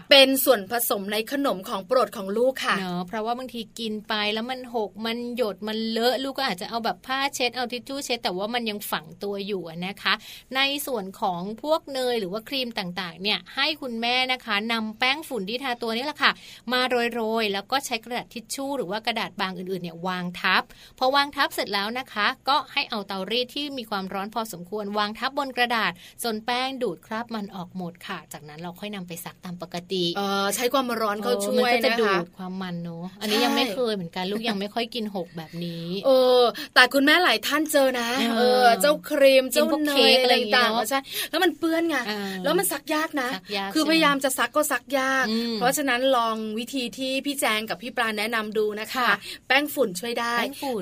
[0.10, 10.14] เป็นส่วนผสมในขนมของโปรดของลูกค่ะเนาะเพราะว่าบางทีกินไปแล้วมันหกมันหยดมันเลอะลูกก็อาจจะเอาแบบผ้าเช็ดเอาทิชชู่เช็ด แต่ว่ามันยังฝังตัวอยู่นะคะ
[10.56, 16.32] ในส่วนของพวกเนยหรือว่าครีมต่างๆเนี่ยให้คุณแม่นะคะนำแป้งฝุ่นที่ทาตัวนี่แหละค่ะ
[16.72, 16.82] มา
[17.14, 20.64] โรยๆ แล้วก็ใช้กระดาษทิชชู่หรือว่ากระดาษบางอื่นๆเนี่ยวางทับ
[20.98, 25.92] พอวางทับเสร็จแล้วนะคะ ก็ให้เอาเตารีดที่มีความร้อนพอสมควรวางทับบนกระดาษ
[26.24, 36.42] จนแป้งดูดคราบมันออกหมดค่ะ จากนั้นเราค่อยนำไปซักตามปกติเออใช้ความร้อนเขาช่วยนะคะมันก็จะดูดความมันเนาะอันนี้ยังไม่เคยเหมือนกันลูกยังไม่ค่อยกินหกแบบนี้ เออ
[36.76, 41.98] แต่คุณแม่หลายท่านเจอนะ เออ เจ้าครีมเจ้าเนยอะไรต่างๆใช่แล้วมันเปื้อนไง
[42.44, 43.30] แล้วมันซักยากนะ
[43.74, 49.08] คือพยายามจะซักก็ซักยาก เพราะฉะนั้นลองวิธีที่พี่แจงกับพี่ปลาแนะนำดูนะคะ
[49.48, 50.36] แป้งฝุ่นช่วยได้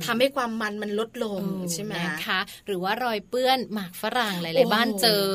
[0.06, 1.42] ทำให้ความมันมันลดลง
[1.74, 5.26] ใช่ไหมนะคะหรือว่ารอยเปื้อนหมากฝรั่งหลายๆบ้านเจอ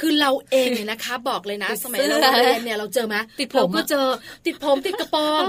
[0.00, 4.06] คือเราเองเนี่ยนะคะ บอกเลยนะ สมัยเราเรียนเนี่ยเราเจอไหมติดผมก็เจอ
[4.46, 5.42] ติดผมติดกระโปรง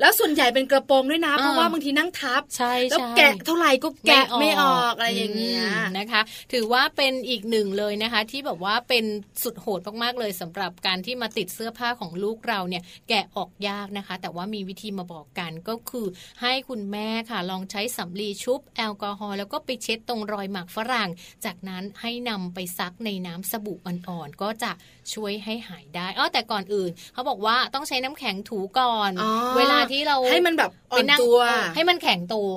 [0.00, 2.42] แล้วส่วนใหญ่เป็นกระโปรงด้วยนะเพราะว่าบางทีนั่งทับ
[2.90, 5.62] แล้วแกะเท่าไหร่ก็แกะไม่ออกอะไรอย่างเงี้ย
[5.98, 6.20] นะคะ
[6.52, 9.04] ถือว่าเป็นอีกหนึ่งเลยนะคะ ที่แบบว่าเป็น
[9.42, 16.06] สุดโหดมากๆเลยสำหรับการที่มาติดเสื้อผ้าของลูกเราเนี่ยแกะออกยากนะคะ แต่ว่ามีวิธีมาบอกกันก็คือ
[16.42, 21.10] ให้คุณแม่ค่ะ ลองใช้สำลีชุบแอลกอฮอล์แล้วก็ไปเช็ดตรงรอยหมากฝรั่ง
[21.44, 24.70] จากนั้นให้นำไปซักในน้ำสบู่อ่อนๆก็จะ
[25.14, 29.12] ช่วยให้หายได้อ๋อแต่ก่อนอื่น เขาบอกว่าต้องใช้น้ำแข็งถูก่อน
[29.58, 31.38] เวลาที่เราให้มันแบบอ่อนตัว
[31.74, 32.52] ให้มันแข็งตัว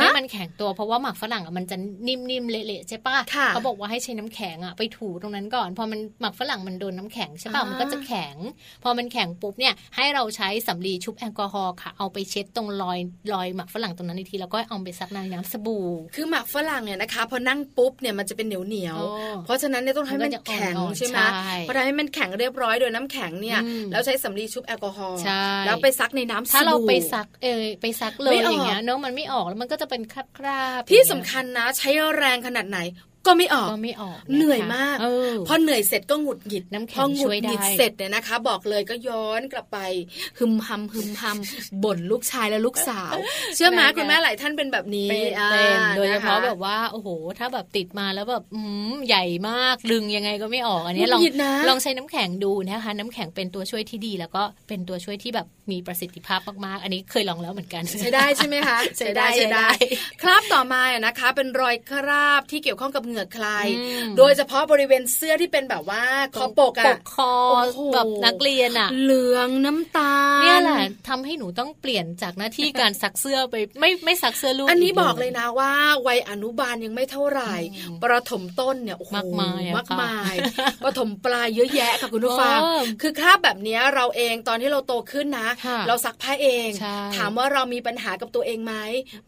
[0.00, 1.76] ให้มันแข็งตัวเพราะว่าหมากฝรั่งอะมันจะ
[2.08, 3.16] นิ่มๆเละๆใช่ปะ
[3.48, 8.36] เขาบอกว่าให้ใช้น้ำแข็งอะไปถูตรงนั้นก่อน พอมันหมักฝรั่งมันโดนน้าแข็งใช่ป่ะมันก็จะแข็ง
[8.82, 12.98] พอมันแข็งปุ๊บเนี่ยให้เราใช้สำลีชุบแอลกอฮอล์ค่ะ เอาไปเช็ดตรงรอย
[13.34, 18.98] รอยหมักฝรั่งตรงนั้นอีกทีแล้วก็เอาไปซักในน้ำสบู่ คือหมักฝรั่งเนี่ยนะคะพอนั่งปุ๊บเนี่ยมันจะเป็นเหนียวเหนียว
[19.44, 21.18] เพราะฉะนั้นเนี่ยต้องให้มันแข็งใช่ไหม
[21.68, 23.60] พอทำให้มันแข็งเรียบร้อยโดยน้ำแข็งเนี่ย
[23.92, 25.18] แล้วใช้สำลีชุบแอลกอฮอล์
[25.66, 32.78] แล้วไปซักในน้ำสบู่ถ้าเราไปซักเออไปซักเลยอย่างเงี้ยเนาะมันไม่ออกแล้วมันก็จะเป็นคราบที่สำคัญนะ ใช้แรงขนาดไหน
[33.26, 34.96] ก็ไม่ออกก็ไม่ออกเหนื่อยมาก
[35.46, 39.78] พอเหนื่อยเสร็จก็หงุดหงิดน้ำแข็งช่วยได้พอหงุดหงิดเสร็จเนี่ยนะคะ บอกเลยก็ย้อนกลับไป
[40.38, 43.14] หึมหำหึมหำบ่นลูกชายและลูกสาว
[43.54, 45.10] เชื่อไหมคุณแม่หลายท่านเป็นแบบนี้
[45.52, 47.08] เป็นโดยเฉพาะแบบว่าโอ้โห
[47.38, 48.60] ถ้าแบบติดมาแล้วแบบอื
[48.92, 51.20] มใหญ่มากดึงยังไงก็ไม่ออกอันนี้ลอง
[51.68, 59.68] ลองใช้น้ำแข็งดูนะคะ น้ำแข็งเป็นตัวช่วยที่ดี แล้วก็เป็นตัวช่วยที่แบบมีประสิทธิภาพมากๆ อันนี้เคยลองแล้วเหมือนกัน ใช้ได้ใช่ไหมคะใช้ได้ใช้ได้
[60.22, 63.46] คราบต่อมานะคะ เป็นรอยคราบที่เกี่ยวข้องกับเหงื่อใคร
[64.18, 66.04] โดยเฉพาะบริเวณเสื้อที่เป็นแบบว่า
[66.36, 67.32] คอปกอะคอ
[67.94, 75.72] แบบนักเรียนอะเหลืองน้ำตาลเนี่ยแหละทำให้หนูต้องเปลี่ยนจากหน้าที่การซักเสื้อไปไม่ไม่ซักเสื้อลูก อันนี้บอกเลยนะว่า
[76.06, 77.54] วัยอนุบาลยังไม่เท่าไหร่
[78.04, 80.34] ประถมต้นเนี่ยโอ้โหมากมายมากมาย
[80.84, 82.58] ประถมปลายเยอะแยะค่ะคุณผู้ฟัง
[83.02, 85.48] คือคราบแบบนี้เราเองตอนที่เราโตขึ้นนะ
[85.88, 86.68] เราซักผ้าเอง
[87.16, 88.74] ถามว่าเรามีปัญหากับตัวเองไหม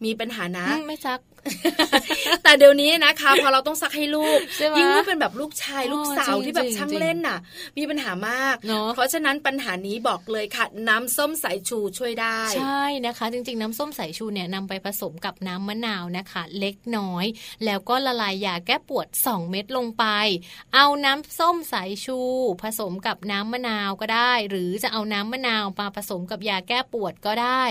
[0.05, 1.19] มีปัญหานะไม่ซัก
[2.43, 4.39] แต่เดี๋ยวนี้นะคะพอเราต้องซักให้ลูก
[4.77, 7.39] ยิ่งลูกเป็นแบบลูกชายลูกสาวที่แบบช่างเล่นน่ะ
[7.77, 8.55] มีปัญหามาก
[8.95, 17.25] เพราะฉะนั้นปัญหานี้บอกเลยค่ะ น้ำส้มสายชูช่วยได้ ใช่นะคะ จริง ๆ น้ำส้มสายชูเนี่ยนำไปผสมกับน้ำมะนาวนะคะ เล็กน้อย
[17.65, 20.05] แล้วก็ละลายยาแก้ปวด 2 เม็ดลงไป
[20.75, 22.19] เอาน้ำส้มสายชู
[22.63, 27.63] ผสมกับน้ำมะนาวก็ได้ หรือจะเอาน้ำมะนาวมาผสมกับยาแก้ปวดก็ได้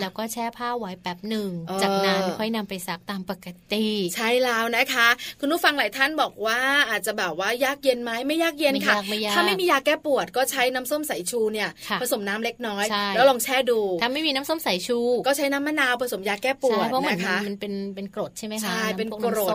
[0.00, 1.50] แล้วก็แช่ผ้าไว้แป๊บหนึ่ง
[1.82, 5.08] จากนั้นค่อยนำไปซักตามปกติ ใช่แล้วนะคะ
[5.40, 6.60] คุณผู้ฟังหลายท่านบอกว่า
[6.90, 8.96] อาจจะแบบว่ายากเย็นไหมไม่ยากเย็นค่ะ
[9.34, 11.68] ถ้าไม่มียาแก้ปวดก็ใช้น้ำส้มสายชูเนี่ย
[12.02, 12.84] ผสมน้ำเล็กน้อย
[13.16, 19.54] แล้วลองแช่ดู ถ้าไม่มีน้ำส้มสายชู ก็ใช้น้ำมะนาวผสมยาแก้ปวดนะคะมันเป็นเป็นกรดใช่ไหมคะใช่เป็นกรด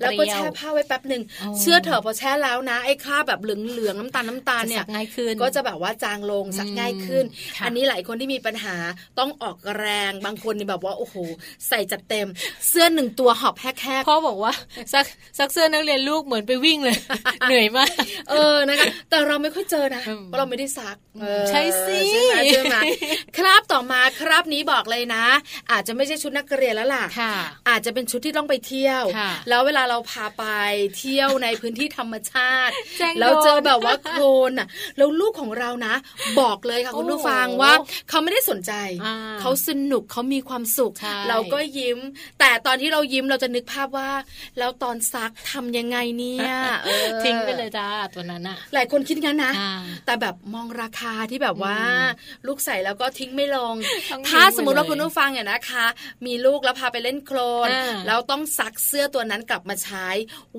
[0.00, 1.22] แล้วก็แช่ผ้าไว้แป๊บหนึ่ง
[1.60, 7.24] เชื่อเถอะพอแช่แล้วนะไอ้ข้าแบบเหลืองเหลืองน้ำตาลน้ำตาลเนี่ยง่ายขึ้นก็จะแบบว่าจางลงสักง่ายขึ้น
[7.64, 8.76] อันนี้หลายคนที่มีปัญหา
[9.18, 11.16] ต้องออกแรงบางคนนี่แบบว่าโอ้โห
[11.68, 12.28] ใส่จัดเต็ม
[12.68, 13.64] เสื้อหนึ่งตัวหอบแฮ
[14.00, 14.52] กพ่อบอกว่า
[14.94, 15.06] ซัก
[15.38, 16.96] ซักเสื้อนักเรียนลูกเหมือนไปวิ่งเลย
[17.46, 17.90] เหนื่อยมาก
[18.30, 20.96] เออนะคะแต่เราไม่ค่อยเจอนะเพราะเราไม่ได้ซัก
[21.50, 22.00] ใช่สิ
[22.52, 22.76] ใช่ไหม
[23.36, 25.24] ครับต่อมาครับนี้บอกเลยนะ
[25.70, 27.04] อาจจะไม่ใช่ชุดนักเรียนแล้วล่ะ
[27.68, 29.04] อาจจะเป็นชุดที่ต้องไปเที่ยว
[29.48, 30.44] แล้วเวลาเราพาไป
[30.98, 32.72] เที่ยวในพื้นที่ธรรมชาติ
[33.20, 35.94] แล้วเจอแบบว่าโคลนอะแล้วลูกของเรานะ
[36.40, 37.72] บอกเลยค่ะคุณผู้ฟังว่า
[38.08, 38.72] เขาไม่ได้สนใจ
[39.40, 40.92] เขาสนุกเขามีความสุข
[41.28, 41.98] เราก็ยิ้ม
[42.40, 44.10] แต่ตอนที่เรายิ้มเราจะนึกภาพว่า
[44.58, 46.48] แล้วตอนซักทำยังไงเนี่ย
[47.24, 49.52] ทิ้งไปเลยจ้าตัวนั้นอะหลายคนคิดงั้นนะ
[50.06, 51.78] แต่แบบมองราคาที่แบบว่า
[52.46, 53.74] ลูกใส่แล้วก็ทิ้งไม่ลง
[54.28, 55.86] ถ้าสมมติว่าคุณผู้ฟังเนี่ยนะคะ
[56.26, 57.68] มีลูกแล้วพาไปเล่นโคลน
[58.06, 60.06] แล้วต้องซักเสื้อตัวนั้นกลับมาใช้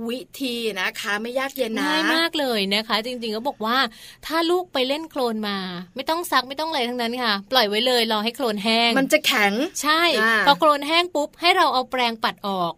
[0.08, 3.78] วิธีนะคะ ไม่ยากเย็นนะง่ายมากเลยนะคะ จริงๆก็บอกว่า
[4.26, 5.58] ถ้าลูกไปเล่นโคลนมา
[5.96, 10.02] ไม่ต้องซักไม่ต้องอะไรทั้งนั้นค่ะ ปล่อยไว้เลยรอให้โคลนแห้ง มันจะแข็งใช่
[10.48, 12.74] พอโคลนแห้งปุ๊บให้เราเอาแปรงปัดออก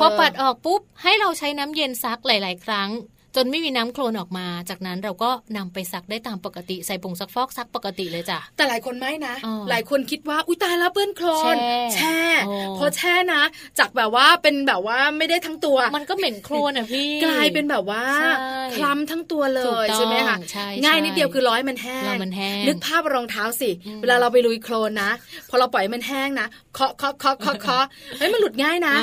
[0.00, 2.88] พอปัดออกปุ๊บให้เราใช้น้ำเย็นซักหลาย ๆ ครั้ง
[3.36, 9.34] จนไม่มีน้ำโคลนออกมา จากนั้นเราก็นำไปซักได้ตามปกติใส่ผงซักฟอกซักปกติเลยจ้ะแต่หลายคนไม่นะ
[9.70, 11.56] หลายคนคิดว่าอุ้ยตายแล้วเปื้อนโคลน
[11.94, 12.18] แช่
[12.78, 13.42] พอแช่นะ
[13.78, 18.04] จากแบบว่าเป็นแบบว่าไม่ได้ทั้งตัว มันก็เหม็นโคลนอะพี่กลายเป็นแบบว่า
[18.74, 20.36] คล้ำทั้งตัวเลยใช่ไหมคะ
[20.84, 22.16] ง่ายนิดเดียวคือร้อยมันแห้ง
[22.66, 23.70] นึกภาพรองเท้าสิ
[24.00, 25.10] เวลาเราไปลุยโคลนนะ
[25.48, 27.84] พอเราปล่อยมันแห้งนะเคาะเคาะเคาะเคาะเคาะ
[28.18, 28.94] เฮ้ยมันหลุดง่ายนะ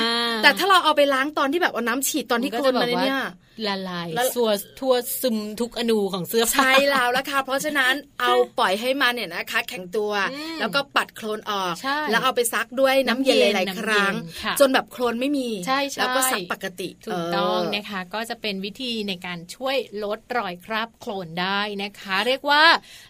[0.42, 3.20] แต่ถ้าเราเอาไปล้างตอนที่แบบเอาน้ำฉีดตอนที่โคลนมาเนี่ย
[3.66, 4.50] ละลายทั่ว
[4.80, 10.12] ทั่วซึมทุกอนูของเสื้อผ้าใช่แล้วละค่ะเพราะฉะนั้นเอาปล่อยให้มันเนี่ยนะคะ แข็งตัว
[10.60, 11.74] แล้วก็ปัดโคลนออก
[12.10, 14.14] แล้วเอาไปซักด้วยน้ำเย็นหลายๆครั้ง
[14.60, 22.64] จนแบบโคลนไม่มีใช่แล้วก็ซักปกติถูกต้องนะคะ ก็จะเป็นวิธีในการช่วยลดรอยคราบโคลนได้นะคะ เรียกว่า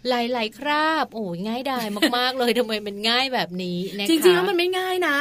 [0.09, 1.87] หลาย ๆ คราบ โอ้ยง่ายดาย
[2.17, 5.17] มาก ๆ เลยทำไมมันง่ายแบบนี้นะคะจริงๆแล้วมันไม่ง่ายนะ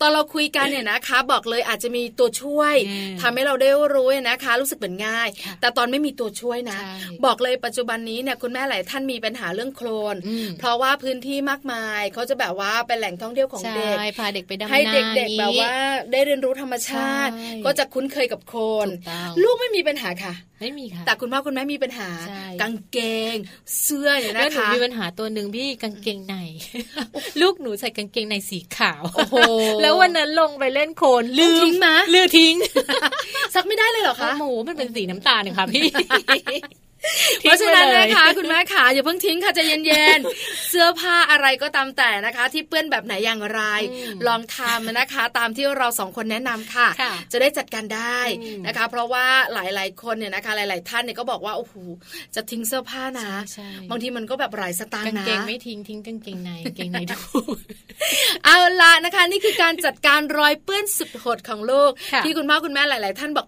[0.00, 2.74] ตอนเราคุยกันเนี่ยนะคะ บอกเลยอาจจะมีตัวช่วย
[3.22, 5.28] ทำให้เราได้รู้นะคะรู้สึกเหมือนง่าย
[5.60, 6.78] แต่ตอนไม่มีตัวช่วยนะ
[7.24, 10.16] บอกเลยปัจจุบันนี้เนี่ยคุณแม่หลายท่านมีปัญหาเรื่องโคลน
[10.58, 14.80] เพราะว่าพื้นที่มากมายเขาจะแบบว่าเป็นแหล่งท่องเที่ยวของเด็กพาเด็กไปดำให้
[15.16, 15.74] เด็กๆแบบว่า
[16.12, 17.32] ได้เรียนรู้ธรรมชาติ
[17.64, 18.88] ก็จะคุ้นเคยกับโคลน
[19.42, 22.10] ลูกไม่มีปัญหาค่ะไม่มีค่ะแต่คุณพ่อคุณแม่มีปัญหา
[22.62, 22.98] กางเก
[23.34, 23.36] ง
[23.82, 26.36] เสื้อเนี่ยนะคะแล้วหนูมีปัญหาตัวหนึ่งพี่กางเกงใน
[27.40, 29.02] ลูกหนูใส่กางเกงในสีขาว
[29.82, 32.54] แล้ววันนั้นลงไปเล่นโคลนลืมทิ้งมาลือทิ้ง
[33.54, 35.82] ซักไม่ได้เลยเหรอคะหมูมันเป็นสีน้ำตาลเนี่ยค่ะพี่
[37.40, 43.62] เพราะฉะนั้นนะคะคุณแม่ขาอย่าเพิ่งทิ้งค่ะใจเย็นๆ เสื้อผ้าอะไรก็ตามแต่นะคะ ที่เปื้อนแบบไหนอย่างไร
[44.26, 46.88] ลองทำนะคะ ตามที่เราสองคนแนะนำค่ะ
[47.32, 48.20] จะได้จัดการได้
[48.66, 51.74] นะคะ เพราะว่าหลายๆคนเนี่ยนะคะ หลาย ๆ ท่านเนี่ยก็บอกว่าโอ้โห
[52.34, 53.30] จะทิ้งเสื้อผ้านะ
[53.90, 57.18] บางทีมันก็แบบหลายสตางค์นะกางเกงไม่ทิ้งทิ้งกางเกงในกางเกงในดู
[58.44, 61.90] เอาละนะคะ นี่คือการจัดการรอยเปื้อนสุดโหดของลูก
[62.24, 63.46] ที่คุณพ่อคุณแม่หลาย ๆ ท่านบอก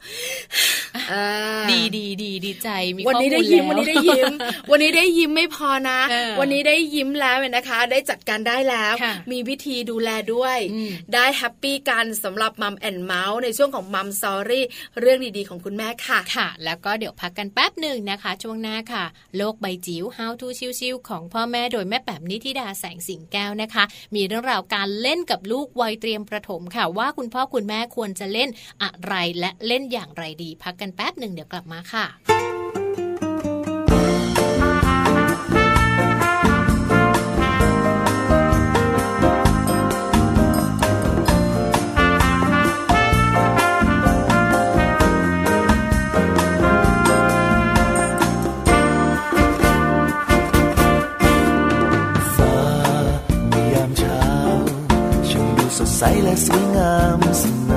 [1.71, 4.33] ดีดีดีดีใจมีวันนี้ได้ยิ้มวันนี้ได้ยิ้ม
[4.71, 5.99] วันนี้ได้ยิ้มไม่พอนะ
[6.41, 8.95] วันนี้ได้ยิ้มแล้วนะคะ ได้จัดการได้แล้ว
[9.33, 10.59] มีวิธีดูแลด้วย
[11.15, 14.65] ได้ happy กันสำหรับ Mom and Mouth ในช่วงของ Mom Story
[15.01, 19.05] เรื่องดีๆของคุณแม่ค่ะค่ะ แล้วก็เดี๋ยวพักกันแป๊บหนึ่งนะคะ ช่วงหน้าค่ะ
[19.37, 20.49] โลกใบจิ๋ว How to
[20.81, 23.85] ชิวๆของพ่อแม่โดยแม่แบบนิธิดาแสงสิงแก้วนะคะ
[24.15, 28.49] มีเรื่องราวการเล่นกับลูกวัยเตรียมประถมค่ะ ว่าคุณพ่อคุณแม่ควรจะเล่น
[28.83, 32.58] อะไรและเล่นอย่างไรดี พักกันแป๊บหนึ่งเดี๋ยวกลับมาค่ะ
[55.99, 57.68] ใสแ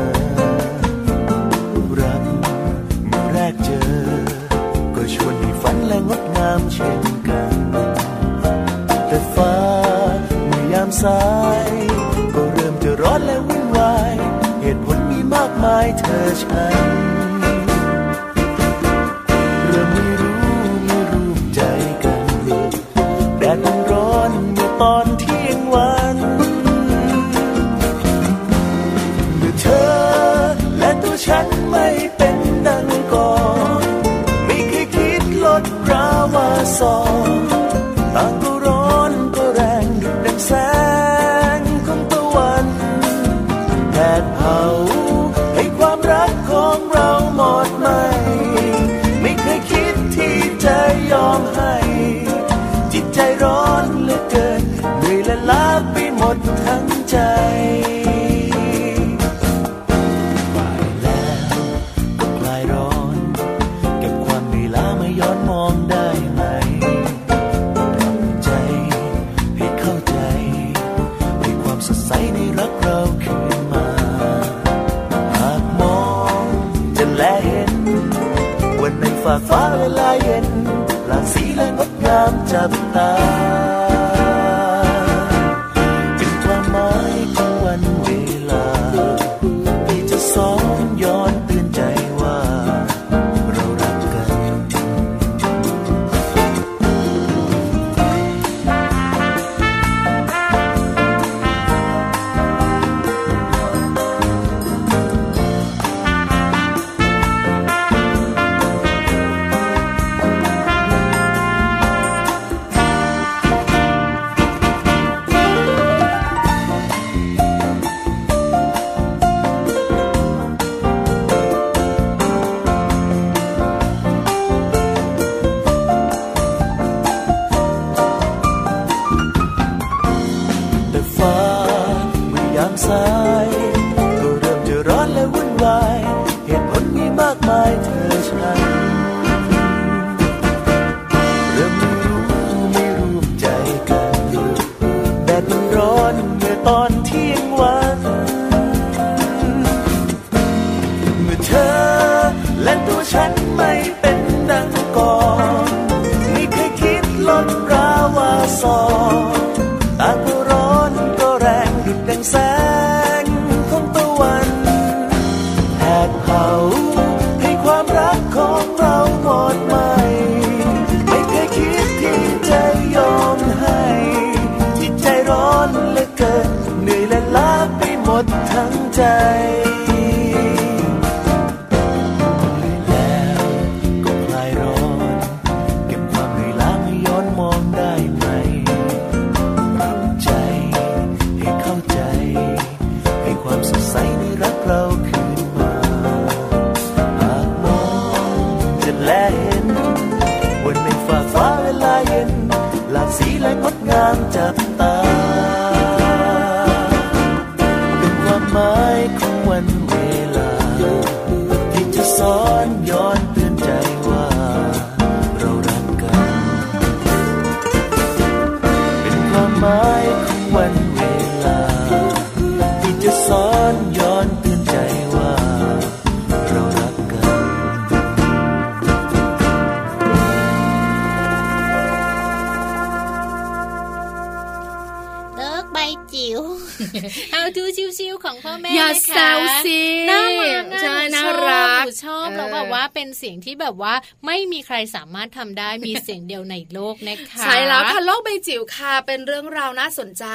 [243.71, 250.25] แบบว่าไม่มีใครสามารถทำได้มีเสียงเดียวในโลกนะคะใช่แล้วค่ะโลกใบจิ๋วค่ะเป็นเรื่องราวน่าสนใจ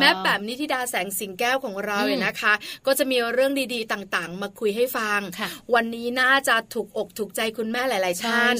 [0.00, 2.54] แม่แบบนิธิดาแสงสิงแก้วของเราเนี่ยนะคะ
[2.86, 5.20] ก็จะมีเรื่องดีๆต่างๆ มาคุยให้ฟัง
[5.74, 8.54] วันนี้น่าจะถูกอกถูกใจคุณแม่หลายๆท่าน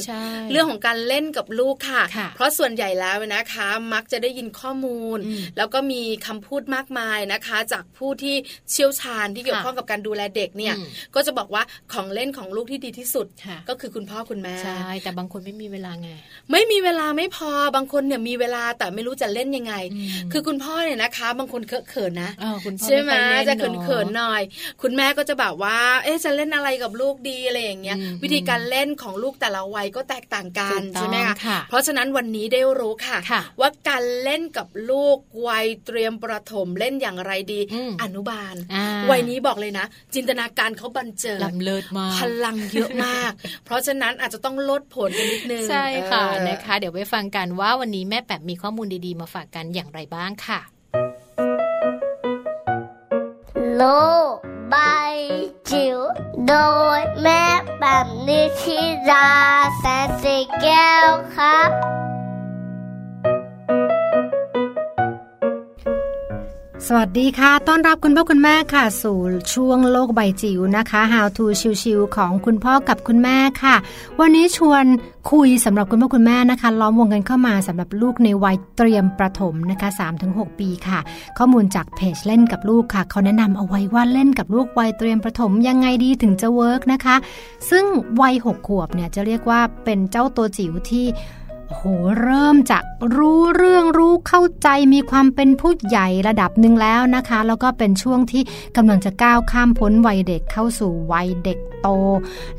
[0.51, 2.03] เรื่องของการเล่นกับลูกค่ะ
[2.37, 5.19] เพราะส่วนใหญ่แล้วนะคะ มักจะได้ยินข้อมูล
[5.57, 8.37] แล้วก็มีคำพูดมากมายนะคะ จากผู้ที่
[8.71, 10.75] เชี่ยวชาญที่เกี่ยวข้องกับการดูแลเด็กเนี่ย
[11.15, 11.63] ก็จะบอกว่า
[11.93, 13.27] ของเล่นของลูกที่ดีที่สุด
[13.69, 16.11] ก็คือคุณพ่อคุณแม่ใช่แต่บางคนไม่มีเวลาไง
[16.53, 19.75] ไม่มีเวลาไม่พอบางคนเนี่ยมีเวลาแต่ไม่รู้จะเล่นยังไง
[20.33, 22.31] คือคุณพ่อเนี่ยนะคะ บางคนเคอะเขินนะ
[22.85, 23.13] ใช่ไหม
[23.49, 24.43] จะเขินเขินหน่อย
[24.83, 31.35] คุณแม่ก็จะแบบว่า เอ๊ะจะเล่นอะไรกับลูกดีอะไรอย่างเงี้ย วิธีการเล่นของลูกแต่ละวัยก็แตกต่างกันใช่ไหมคะ
[31.69, 33.19] เพราะฉะนั้นวันนี้ได้รู้ค่ะ
[33.61, 37.61] ว่าการเล่นกับลูกวัยเตรียมประถมเล่นอย่างไรดี
[38.03, 38.55] อนุบาล
[39.11, 43.33] วัยนี้บอกเลยนะ จินตนาการเขาบันเจิดลำเลิศมากพลังเยอะมาก
[43.65, 50.61] เพราะฉะนั้นอาจจะต้องลดผลกันนิดนึง ใช่ค่ะนะคะ เดี๋ยวไปฟังกันว่าวันนี้แม่แปบมีข้อมูลดีๆ มาฝากกันอย่างไรบ้างค่ะ
[53.75, 53.83] โล
[54.73, 55.17] บาย
[55.71, 55.99] จิ๋ว
[56.47, 56.55] โด
[56.99, 57.45] ยแม่
[57.81, 59.29] แบบนิชิรา
[59.79, 61.71] แสนสีแก้วครับ
[66.93, 69.19] สวัสดีค่ะ ต้อนรับคุณพ่อคุณแม่ค่ะ สู่
[69.55, 71.45] ช่วงโลกใบจิ๋วนะคะ How to
[71.83, 73.77] ชิวๆของคุณพ่อกับคุณแม่ค่ะ
[74.21, 74.85] วันนี้ชวน
[75.33, 79.89] คุยสำหรับคุณพ่อคุณแม่นะคะ ล้อมวงกันเข้ามาสำหรับลูกในวัยเตรียมประถมนะคะ
[80.25, 80.99] 3-6 ปีค่ะ
[81.39, 87.17] ข้อมูลจากเพจเล่นกับลูกค่ะ เขาแนะนำเอาไว้ว่าเล่นกับลูกวัยเตรียมประถมยังไงดีถึงจะเวิร์กนะคะ
[87.71, 87.85] ซึ่ง
[88.21, 91.07] วัย 6 ขวบเนี่ยจะเรียกว่าเป็นเจ้าตัวจิ๋วที่
[91.77, 91.83] โห
[92.21, 92.85] เริ่มจาก
[93.17, 98.43] รู้เรื่องรู้เข้าใจมีความเป็นผู้ใหญ่ระดับหนึ่งแล้วนะคะ แล้วก็เป็นช่วงที่
[98.77, 101.89] กำลังจะก้าวข้ามพ้นวัยเด็กเข้าสู่วัยเด็กโต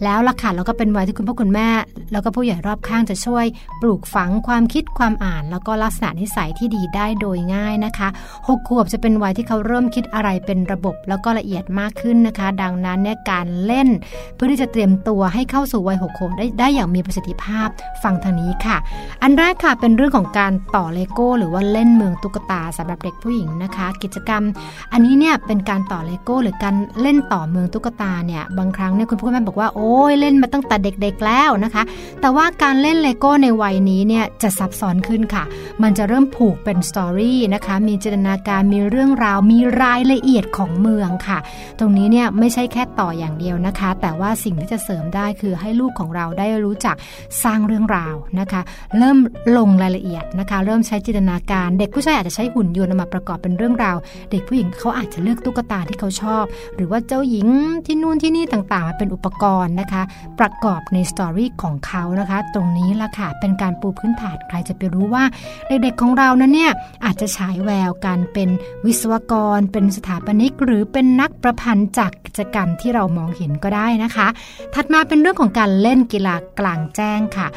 [0.04, 1.70] แล้วล่ะค่ะแล้วก็เป็นวัยที่คุณพ่อคุณแม่
[2.12, 3.46] แล้วก็ผู้ใหญ่รอบข้างจะช่วย
[3.82, 8.08] ปลูกฝังความคิดความอ่าน แล้วก็ลักษณะนิสัยที่ดีได้โดยง่ายนะคะ
[8.48, 13.88] หกขวบจะเป็นวัยที่เขาเริ่มคิดอะไรเป็นระบบ แล้วก็ละเอียดมากขึ้นนะคะ ดังนั้นเนี่ยการเล่น
[14.36, 17.68] เพื่อที่จะเตรียมตัวให้เข้าสู่วัยหกขวบได้ได้อย่างมีประสิทธิภาพ
[18.04, 18.78] ฟังทางนี้ค่ะ
[19.24, 24.44] อันแรกค่ะเป็นเรื่องของการต่อเลโก้ หรือว่าเล่นเมืองตุ๊กตาสำหรับเด็กผู้หญิงนะคะ กิจกรรม
[24.92, 31.84] อันนี้เนี่ยเป็นการต่อเลโก้ หรือการเล่นต่อเมืองตุ๊กตาเนี่ยบางครั้งเนี่ยคุณพ่อแม่บอกว่าโอ้ยเล่นมาตั้งแต่เด็กๆแล้วนะคะ
[32.22, 35.44] แต่ว่าการเล่นเลโก้ในวัยนี้เนี่ยจะซับซ้อนขึ้นค่ะ
[35.84, 41.40] มันจะเริ่มผูกเป็น story นะคะมีจินตนาการมีเรื่องราวมีรายละเอียดของเมืองค่ะ
[41.80, 46.96] ตรงนี้เนี่ยไม่ใช่แค่ต่ออย่างเดียวนะคะ แต่ว่าสิ่งที่จะเสริมได้คือให้ลูกของเราได้รู้จัก
[47.44, 48.62] สร้างเรื่องราวนะคะ
[48.98, 49.18] เริ่ม
[49.58, 53.98] ลงรายละเอียดนะคะ เริ่มใช้จินตนาการ เด็กผู้ชายอาจจะใช้หุ่นยนต์มาประกอบเป็นเรื่องราว
[54.32, 56.44] เด็กผู้หญิงเขาอาจจะเลือกตุ๊กตาที่เขาชอบ
[56.76, 57.48] หรือว่าเจ้าหญิง
[57.86, 60.02] ที่นู่นที่นี่ต่างๆมาเป็นอุปกรณ์นะคะ
[60.40, 65.24] ประกอบในสตอรี่ของเขานะคะ ตรงนี้ละค่ะเป็นการปูพื้นฐานใครจะไปรู้ว่า
[65.68, 66.72] เด็กๆของเรานั้นเนี่ย
[67.06, 68.50] อาจจะฉายแววการเป็น
[68.86, 74.28] วิศวกร เป็นสถาปนิก หรือเป็นนักประพันธ์จากกิจกรรมที่เรามองเห็นก็ได้นะคะ
[74.74, 77.48] ถัดมาเป็นเรื่องของการเล่นกีฬากลางแจ้งค่ะ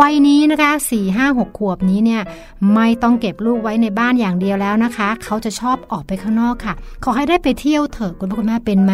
[0.00, 2.22] วัยนี้นะคะ4 5 6 ขวบนี้เนี่ย
[2.74, 6.74] ไม่ต้องเก็บลูกไว้ในบ้านอย่างเดียวแล้วนะคะ เขาจะชอบออกไปข้างนอกค่ะ
[7.04, 8.92] ขอให้ได้ไปเที่ยวเถอะคุณพ่อคุณแม่เป็นไหม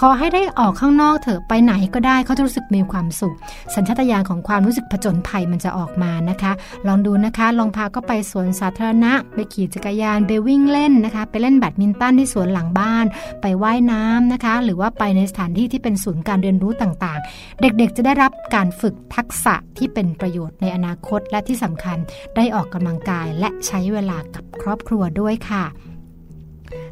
[0.00, 3.34] ขอให้ได้ออกข้างนอกเถอะไปไหนก็ได้เขาจะรู้สึกมีความสุข
[3.74, 6.52] สัญชาตญาณของความรู้สึกผจญภัยมันจะออกมานะคะ
[6.86, 13.04] ลองดูนะคะ ลองพาก็ไปสวนสาธารณะ ไปขี่จักรยานไปวิ่งเล่นนะคะ ไปเล่นแบดมินตันที่สวนหลังบ้าน
[13.42, 21.98] ไปไว่ายน้ำนะคะ หรือว่าไปในสถานที่ที่เป็นศูนย์การเรียนรู้ต่างๆ เด็กๆจะได้รับการฝึกทักษะที่เป็นประโยชน์ในอนาคตและที่สำคัญ
[22.36, 25.64] ได้ออกกำลังกายและใช้เวลากับครอบครัวด้วยค่ะ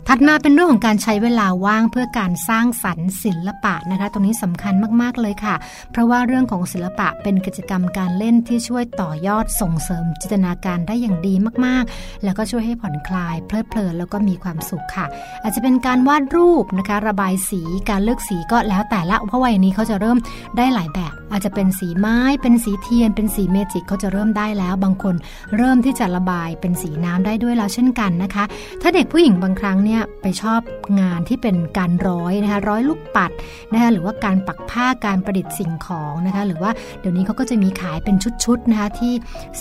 [0.08, 5.54] ถัดมาเป็นเรื่องของการใช้เวลาว่างเพื่อการสร้างสรรค์ศิลปะนะคะ ตรงนี้สำคัญมากๆเลยค่ะ
[5.90, 11.34] เพราะว่าเรื่องของศิลปะเป็นกิจกรรมการเล่นที่ช่วยต่อยอดส่งเสริมจินตนาการได้อย่างดี
[11.66, 15.06] มากๆ แล้วก็ช่วยให้ผ่อนคลาย เพลิดเพลินแล้วก็มีความสุขค่ะ
[15.42, 20.18] อาจจะเป็นการวาดรูปนะคะ ระบายสีการเลือกสีก็แล้วแต่ละเพราะวัยนี้เขาจะเริ่ม
[20.56, 25.14] ได้หลายแบบ อาจจะเป็นสีไม้ เป็นสีเทียน เป็นสีเมจิกเขาจะเริ่มได้แล้ว บางคน
[25.56, 28.44] เริ่มที่จะระบายเป็นสีน้ำได้ด้วยแล้วเช่นกันนะคะ
[28.82, 30.60] ถ้าเด็กผู้หญิงบางครั้งเนี่ยไปชอบ
[31.00, 33.30] งานที่เป็นการร้อยนะคะร้อยลูกปัด
[33.72, 39.12] นะคะหรือว่าการปักผ้าการประดิษฐ์สิ่งของนะคะหรือว่าเดี๋ยวนี้เขาก็จะมีขายเป็นชุดๆนะคะที่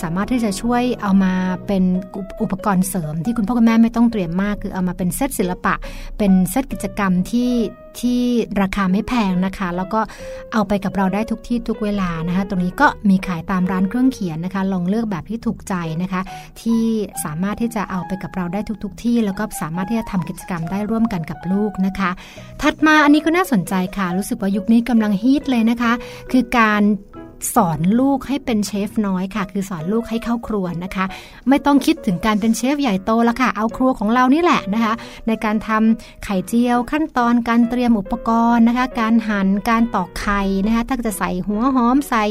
[0.02, 1.34] สามารถที่จะช่วยเอามา
[1.66, 1.84] เป็น
[2.42, 5.74] อุปกรณ์เสริม ที่คุณพ่อคุณแม่ไม่ต้องเตรียมมาก คือเอามาเป็นเซตศิลปะ
[6.18, 7.50] เป็นเซตกิจกรรมที่
[8.02, 8.20] ที่
[8.62, 10.00] ราคาไม่แพงนะคะ แล้วก็
[10.52, 16.20] เอาไปกับเราได้ทุกที่ทุกเวลานะคะ ตรงนี้ก็มีขายตามร้านเครื่องเขียนนะคะ ลองเลือกแบบที่ถูกใจนะคะ
[16.60, 16.82] ที่
[17.24, 22.10] สามารถที่จะเอาไปกับเราได้ทุก ๆ ที่ แล้วก็สามารถที่จะทำกิจกรรมได้ร่วมกันกับลูกนะคะ
[22.62, 25.92] ถัดมาอันนี้ก็น่าสนใจค่ะ รู้สึกว่ายุคนี้กำลังฮิตเลยนะคะ
[26.32, 26.82] คือการ
[27.54, 31.04] สอนลูกให้เป็นเชฟน้อยค่ะ คือสอนลูกให้เข้าครัวนะคะ
[31.48, 34.94] ไม่ต้องคิดถึงการเป็นเชฟใหญ่โตล้วค่ะ เอาครัวของเรานี่แหละนะคะ
[35.28, 42.22] ในการทำไข่เจียวขั้นตอนการเตรียมอุปกรณ์นะคะ การหัน่นการตอกไข่นะคะ ถ้าจะใส่หัวหอมใส่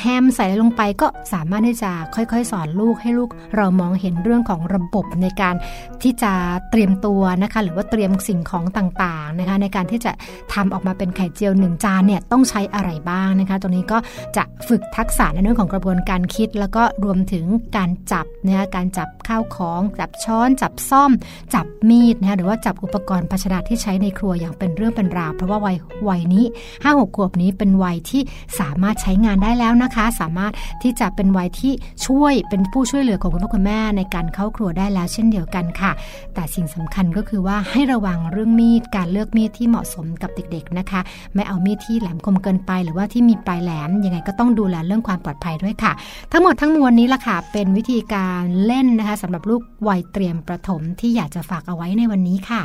[0.00, 5.54] แฮมใส่ลงไปก็สามารถที่จะค่อยๆ สอนลูกให้ลูกเรามองเห็นเรื่องของระบบในการ
[6.02, 6.32] ที่จะ
[6.70, 10.12] เตรียมตัวนะคะ หรือว่าเตรียมสิ่งของต่างๆนะคะ ในการที่จะ
[10.54, 13.98] ทำออกมาเป็นไข่เจียวหนึ่งจานเนี่ยต้องใช้อะไรบ้างนะคะ ตรงนี้ก็
[14.36, 17.44] จะฝึกทักษะในเรื่องของกระบวนการคิด แล้วก็รวมถึง
[17.76, 21.10] การจับนะคะการจับข้าวของจับช้อนจับซ่อม
[21.54, 25.76] จับมีดนะคะหรือว่าจับอุปกรณ์ภาชนะที่ใช้ในครัวอย่างเป็นเรื่องเป็นราวเพราะว่าวัย
[26.08, 28.22] วัยนี้5้าหกขวบนี้เป็นวัยที่
[28.60, 30.52] สามารถใช้งานได้แล้วนะคะ สามารถ
[30.82, 31.72] ที่จะเป็นวัยที่
[32.06, 35.92] ช่วยเป็นผู้ช่วยเหลือของคุณพ่อคุณแม่ในการเข้าครัวได้แล้วเช่นเดียวกันค่ะ
[36.34, 41.00] แต่สิ่งสำคัญก็คือว่าให้ระวังเรื่องมีดการเลือกมีดที่เหมาะสมกับเด็กๆนะคะ
[41.34, 45.92] ไม่เอามีดที่แหลมคมเกินไป หรือว่าที่มีปลายแหลมยังไงก็ต้องดูแลเรื่องความปลอดภัยด้วยค่ะ
[46.32, 52.62] ทั้งหมดทั้งมวลนี้ล่ะค่ะ เป็นวิธีการเล่นนะคะสำหรับลูกวัยเตรียมประถมที่อยากจะฝากเอาไว้ในวันนี้ค่ะ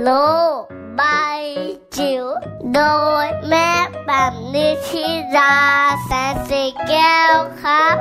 [0.00, 0.08] โล
[1.00, 1.42] บาย
[1.96, 2.24] จิ๋ว
[2.74, 2.80] โด
[3.24, 3.70] ยแม่
[4.06, 5.06] แบบนิชิ
[5.36, 5.56] รา
[6.04, 7.96] แสนสีแก้วครับ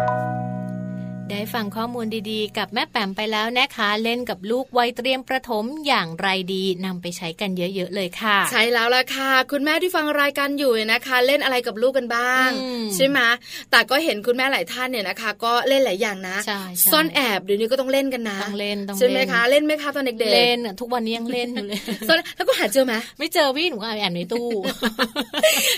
[1.31, 12.49] ได้ฟังข้อมูลดีๆ กับแม่แปมไปแล้วนะคะ เล่นกับลูกวัยเตรียมประถมอย่างไรดีนำไปใช้กันเยอะๆเลยค่ะ ใช่แล้วล่ะค่ะ คุณแม่ที่ฟังรายการอยู่นะคะ เล่นอะไรกับลูกกันบ้าง
[12.95, 13.19] ใช่ไหม
[13.71, 16.37] แต่ก็เห็นคุณแม่หลายท่านเนี่ยนะคะ ก็เล่นหลายอย่างนะ
[16.91, 21.79] ซ่อนแอบเดี๋ยวนี้ก็ต้องเล่นกันนะต้องเล่นต้องใช่ไหมคะเล่นไหมคะตอนเด็กๆเล่นทุกวันนี้ยังเล่นอยู่เลย
[22.35, 24.47] แล้วก็หาเจอไหมไม่เจอพี่หนูแอบในตู้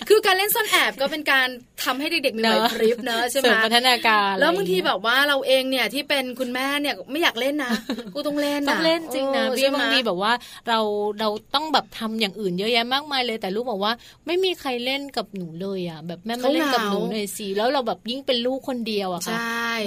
[0.10, 1.48] คือการเล่นซ่อนแอบก็เป็นการ
[1.84, 7.74] ทำให้เด็กๆมีไหวพริบเนอะใช่ไหมพัฒนาการแล้วบางทีแบบว่าเราเองเนี่ยที่เป็นคุณแม่เนี่ยไม่อยากเล่นนะ
[8.14, 10.34] กูต้องเล่นต้องเล่นจริงนะพี่บางทีแบบว่า
[10.68, 10.80] เรา
[11.20, 13.94] เราต้องแบบทำอย่างอื่นเยอะแยะมากมายเลย แต่ลูกบอกว่า
[14.28, 19.38] ไม่มีใครเล่นกับหนูเลยอะ แบบแม่มาเล่นกับหนูหน่อยสิแล้วเราแบบยิ่งเป็นลูกคนเดียวอะค่ะ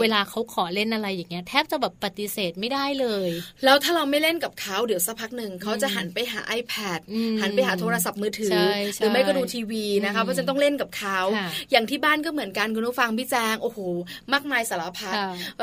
[0.01, 3.29] เวลาเขาขอเล่นอะไรอย่างเงี้ยแทบจะแบบปฏิเสธไม่ได้เลย
[3.65, 7.01] แล้วถ้าเราไม่เล่นกับเขาเดี๋ยวสักพักหนึ่งเขาจะหันไปหา iPad
[7.41, 8.57] หันไปหาโทรศัพท์มือถือ
[8.99, 11.19] หรือไม่ก็ดูทีวีนะคะเพราะฉะนั้นต้องเล่นกับเขา
[11.71, 13.79] อย่างที่บ้านก็เหมือนกันคุณผู้ฟังพี่แจงโอ้โห
[14.33, 15.15] มากมายสารพัด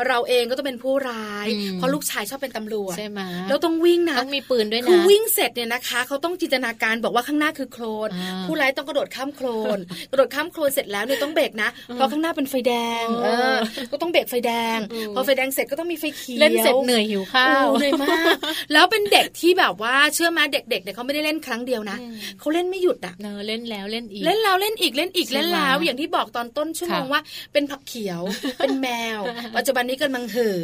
[0.08, 8.10] เราเองก็ต้องเป็นผู้ร้าย เพราะลูกชายชอบเป็นตำรวจใช่ไหมแล้วต้องวิ่งนะต้องมีปืนด้วยนะคือวิ่งเสร็จเนี่ยนะคะเขาต้องจินตนาการบอกว่าข้างหน้าคือโคลน
[8.46, 9.78] ผู้ร้ายต้องกระโดดข้ามโคลน
[10.12, 12.74] กระโดดข้ามโคลนเสร็จแล้วเนี่ยต้องเบรกนะ เพราะข้างหน้าเป็นไฟแด
[13.04, 13.58] งเออ
[13.92, 14.80] ก็ต้องเบรกไฟแดง
[15.16, 18.36] พอไฟแดงเสร็จก็ต้องมีไฟเขียวเล่นเสร็จเหนื่อยหิวข้าวเหนื่อยมาก
[18.74, 21.98] แล้วเป็นเด็กที่แบบว่าเชื่อไหมเด็กๆเนี่ยเขาไม่ได้เล่นครั้งเดียวนะ
[22.40, 23.14] เขาเล่นไม่หยุดอะ
[23.48, 27.22] เล่นแล้วเล่นอีกเล่นแล้วเล่นอีกเล่นอีกเล่นแล้วอย่างที่บอกตอนต้นชั่วโมงว่า
[27.54, 28.22] เป็นผักเขียว
[28.60, 29.20] เป็นแมว
[29.58, 30.58] ปัจจุบันนี้กำลังเห่อ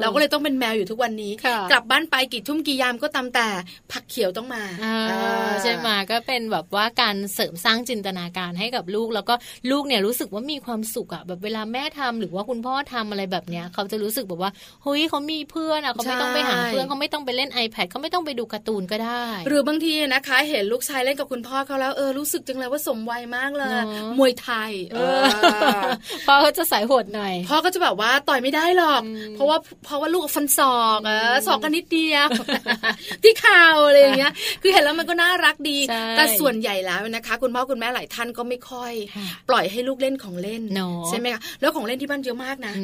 [0.00, 1.32] เราก็เลยต้องเป็นแมวอยู่ทุกวันนี้
[1.70, 3.48] กลับบ้านไปกี่ทุ่มกี่ยามก็ตามแต่
[3.92, 4.62] ผักเขียวต้องมา
[5.62, 9.34] ใช่ไหมก็เป็นแบบว่าการเสริมสร้างจินตนาการให้กับลูก แล้วก็
[9.70, 14.50] ลูกเนี่ยรู้สึกว่ามีความสุขอะแบบเวลาแม่ทำหรือว่าคุณพ่อทำอะไรแบบเนี้ยเขาจะรู้สึกแบบว่า
[14.82, 23.70] เฮ้ยเขามีเพื่อนอะเขาไม่ต้องไปหาเพื่อนเขาไม่ต้องไปเล่น iPad เขาไม่ต้องไปดูการ์ตูนก็ได้ หรือบางทีนะคะเห็นลูกชายเล่นกับคุณพ่อเขาแล้วเออรู้สึกจังเลยว่าสมวัยมากเลย
[24.18, 24.72] มวยไทย
[26.26, 29.02] พ่อเขาจะสายโหดหน่อยพ่อก็จะแบบว่าต่อยไม่ได้หรอก
[29.34, 31.10] เพราะว่าเพราะว่าลูกฟันศอกอ
[31.46, 32.28] สอกกันนิดเดียว
[33.22, 34.32] ที่ข่าวอะไรอย่างเงี้ย
[34.62, 35.78] คือเห็นแล้วมันก็น่ารักดี
[36.16, 38.92] แต่ส่วนใหญ่แล้วนะคะ คุณพ่อคุณแม่หลายท่านก็ไม่ค่อย
[39.48, 40.62] ปล่อยให้ลูกเล่นของเล่น
[41.08, 42.74] ใช่ไหมคะแล้วของเล่นที่บ้านเยอะมากนะ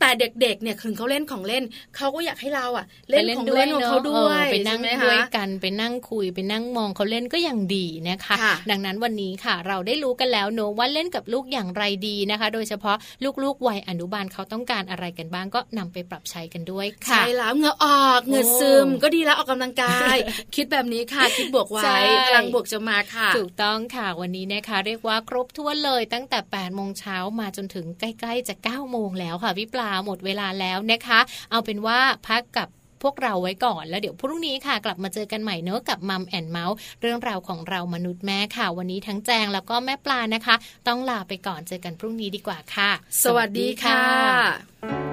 [0.00, 1.64] แต่เด็กๆเนี่ยถึงเขาเล่นของเล่น
[1.96, 8.36] เขาก็อยากให้เราอะเล่นของเล่นของเขาด้วยไปนั่งด้วยกันไปนั่งคุยไปนั่งมองเขาเล่นก็ยังดีนะคะ
[8.70, 12.96] ดังนั้นวันนี้ค่ะ เราได้รู้กันแล้วเนอะว่าเล่นกับลูกอย่างไรดีนะคะ โดยเฉพาะ
[13.42, 20.16] ลูกๆวัยอนุบาลเขาต้องการอะไรกันบ้างก็นำไปปรับใช้กันด้วยค่ะใช่แล้วเหงื่อออกเหงื่อซึมก็ดีแล้วออกกำลังกาย
[20.54, 21.90] คิดแบบนี้ค่ะคิดบวกไว้
[22.26, 31.98] พลังบวกจะมาค่ะ ถูกต้องค่ะวันนี้นะคะเรียกว่าครบถ้วนเลยตั้งแต่8ปดโมงเช้ามาจนถึงใกล้ๆจะ9ก้าโมงแล้วค่ะพี่ปลาหมดเวลาแล้วนะคะ เอาเป็นว่า
[32.28, 32.68] พักกับ
[33.02, 40.54] พวกเราไว้ก่อนแล้วเดี๋ยวพรุ่งนี้ค่ะ กลับมาเจอกันใหม่เนอะกับมัมแอนเมาส์เรื่องราวของเรามนุษย์แม่ค่ะ วันนี้ทั้งแจงแล้วก็แม่ปลานะคะ
[40.88, 42.90] ต้องลาไปก่อนเจอกันพรุ่งนี้ดีกว่าค่ะ
[43.24, 45.05] สวัสดีค่ะ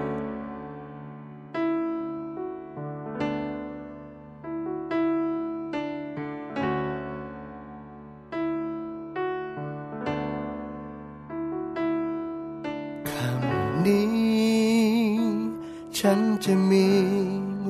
[16.07, 16.87] ฉันจะมี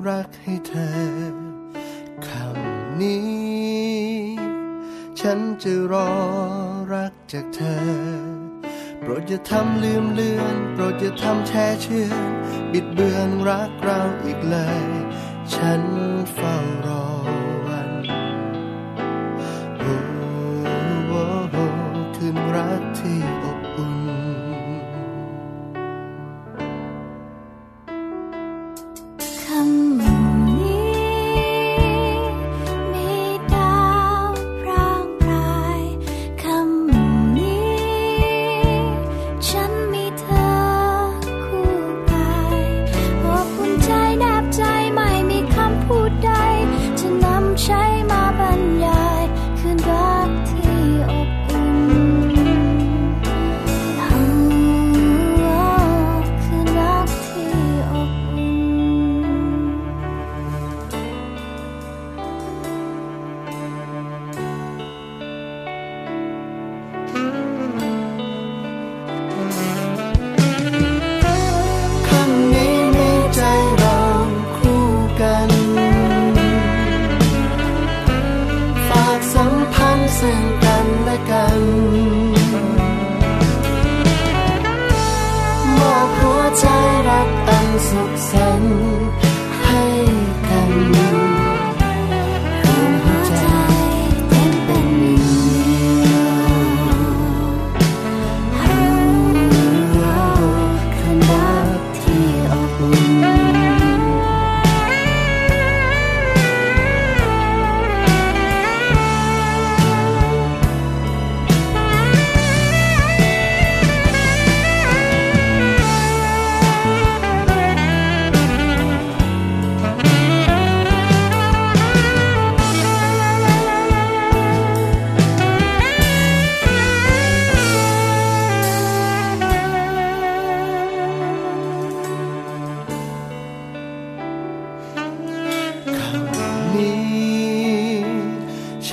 [0.08, 0.98] รักให้เธอ
[2.28, 4.14] คำนี้
[5.20, 6.12] ฉันจะรอ
[6.94, 7.86] รักจากเธอ
[9.00, 12.14] โปรดอย่าทำลืมเลือนโปรดอย่าทำแช่เชื่อ
[12.72, 14.84] บิดเบือนรักเราอีกเลย
[15.54, 15.82] ฉัน
[16.34, 16.56] เฝ้า
[16.86, 17.03] รอ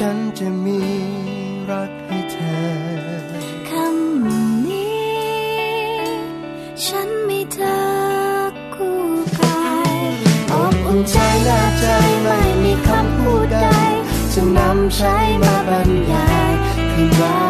[0.05, 0.80] ฉันจะมี
[1.70, 2.70] รักให้เธอ
[3.68, 6.01] คำนี้
[6.84, 7.78] ฉันไม่เธอ
[8.74, 9.01] คู่
[9.40, 9.92] กาย
[10.53, 11.86] อบอุ่นใจและใจ
[12.22, 13.59] ไม่มีคำพูดใด
[14.32, 16.53] จะนำใช้มาบรรยาย
[16.92, 17.40] คืนรั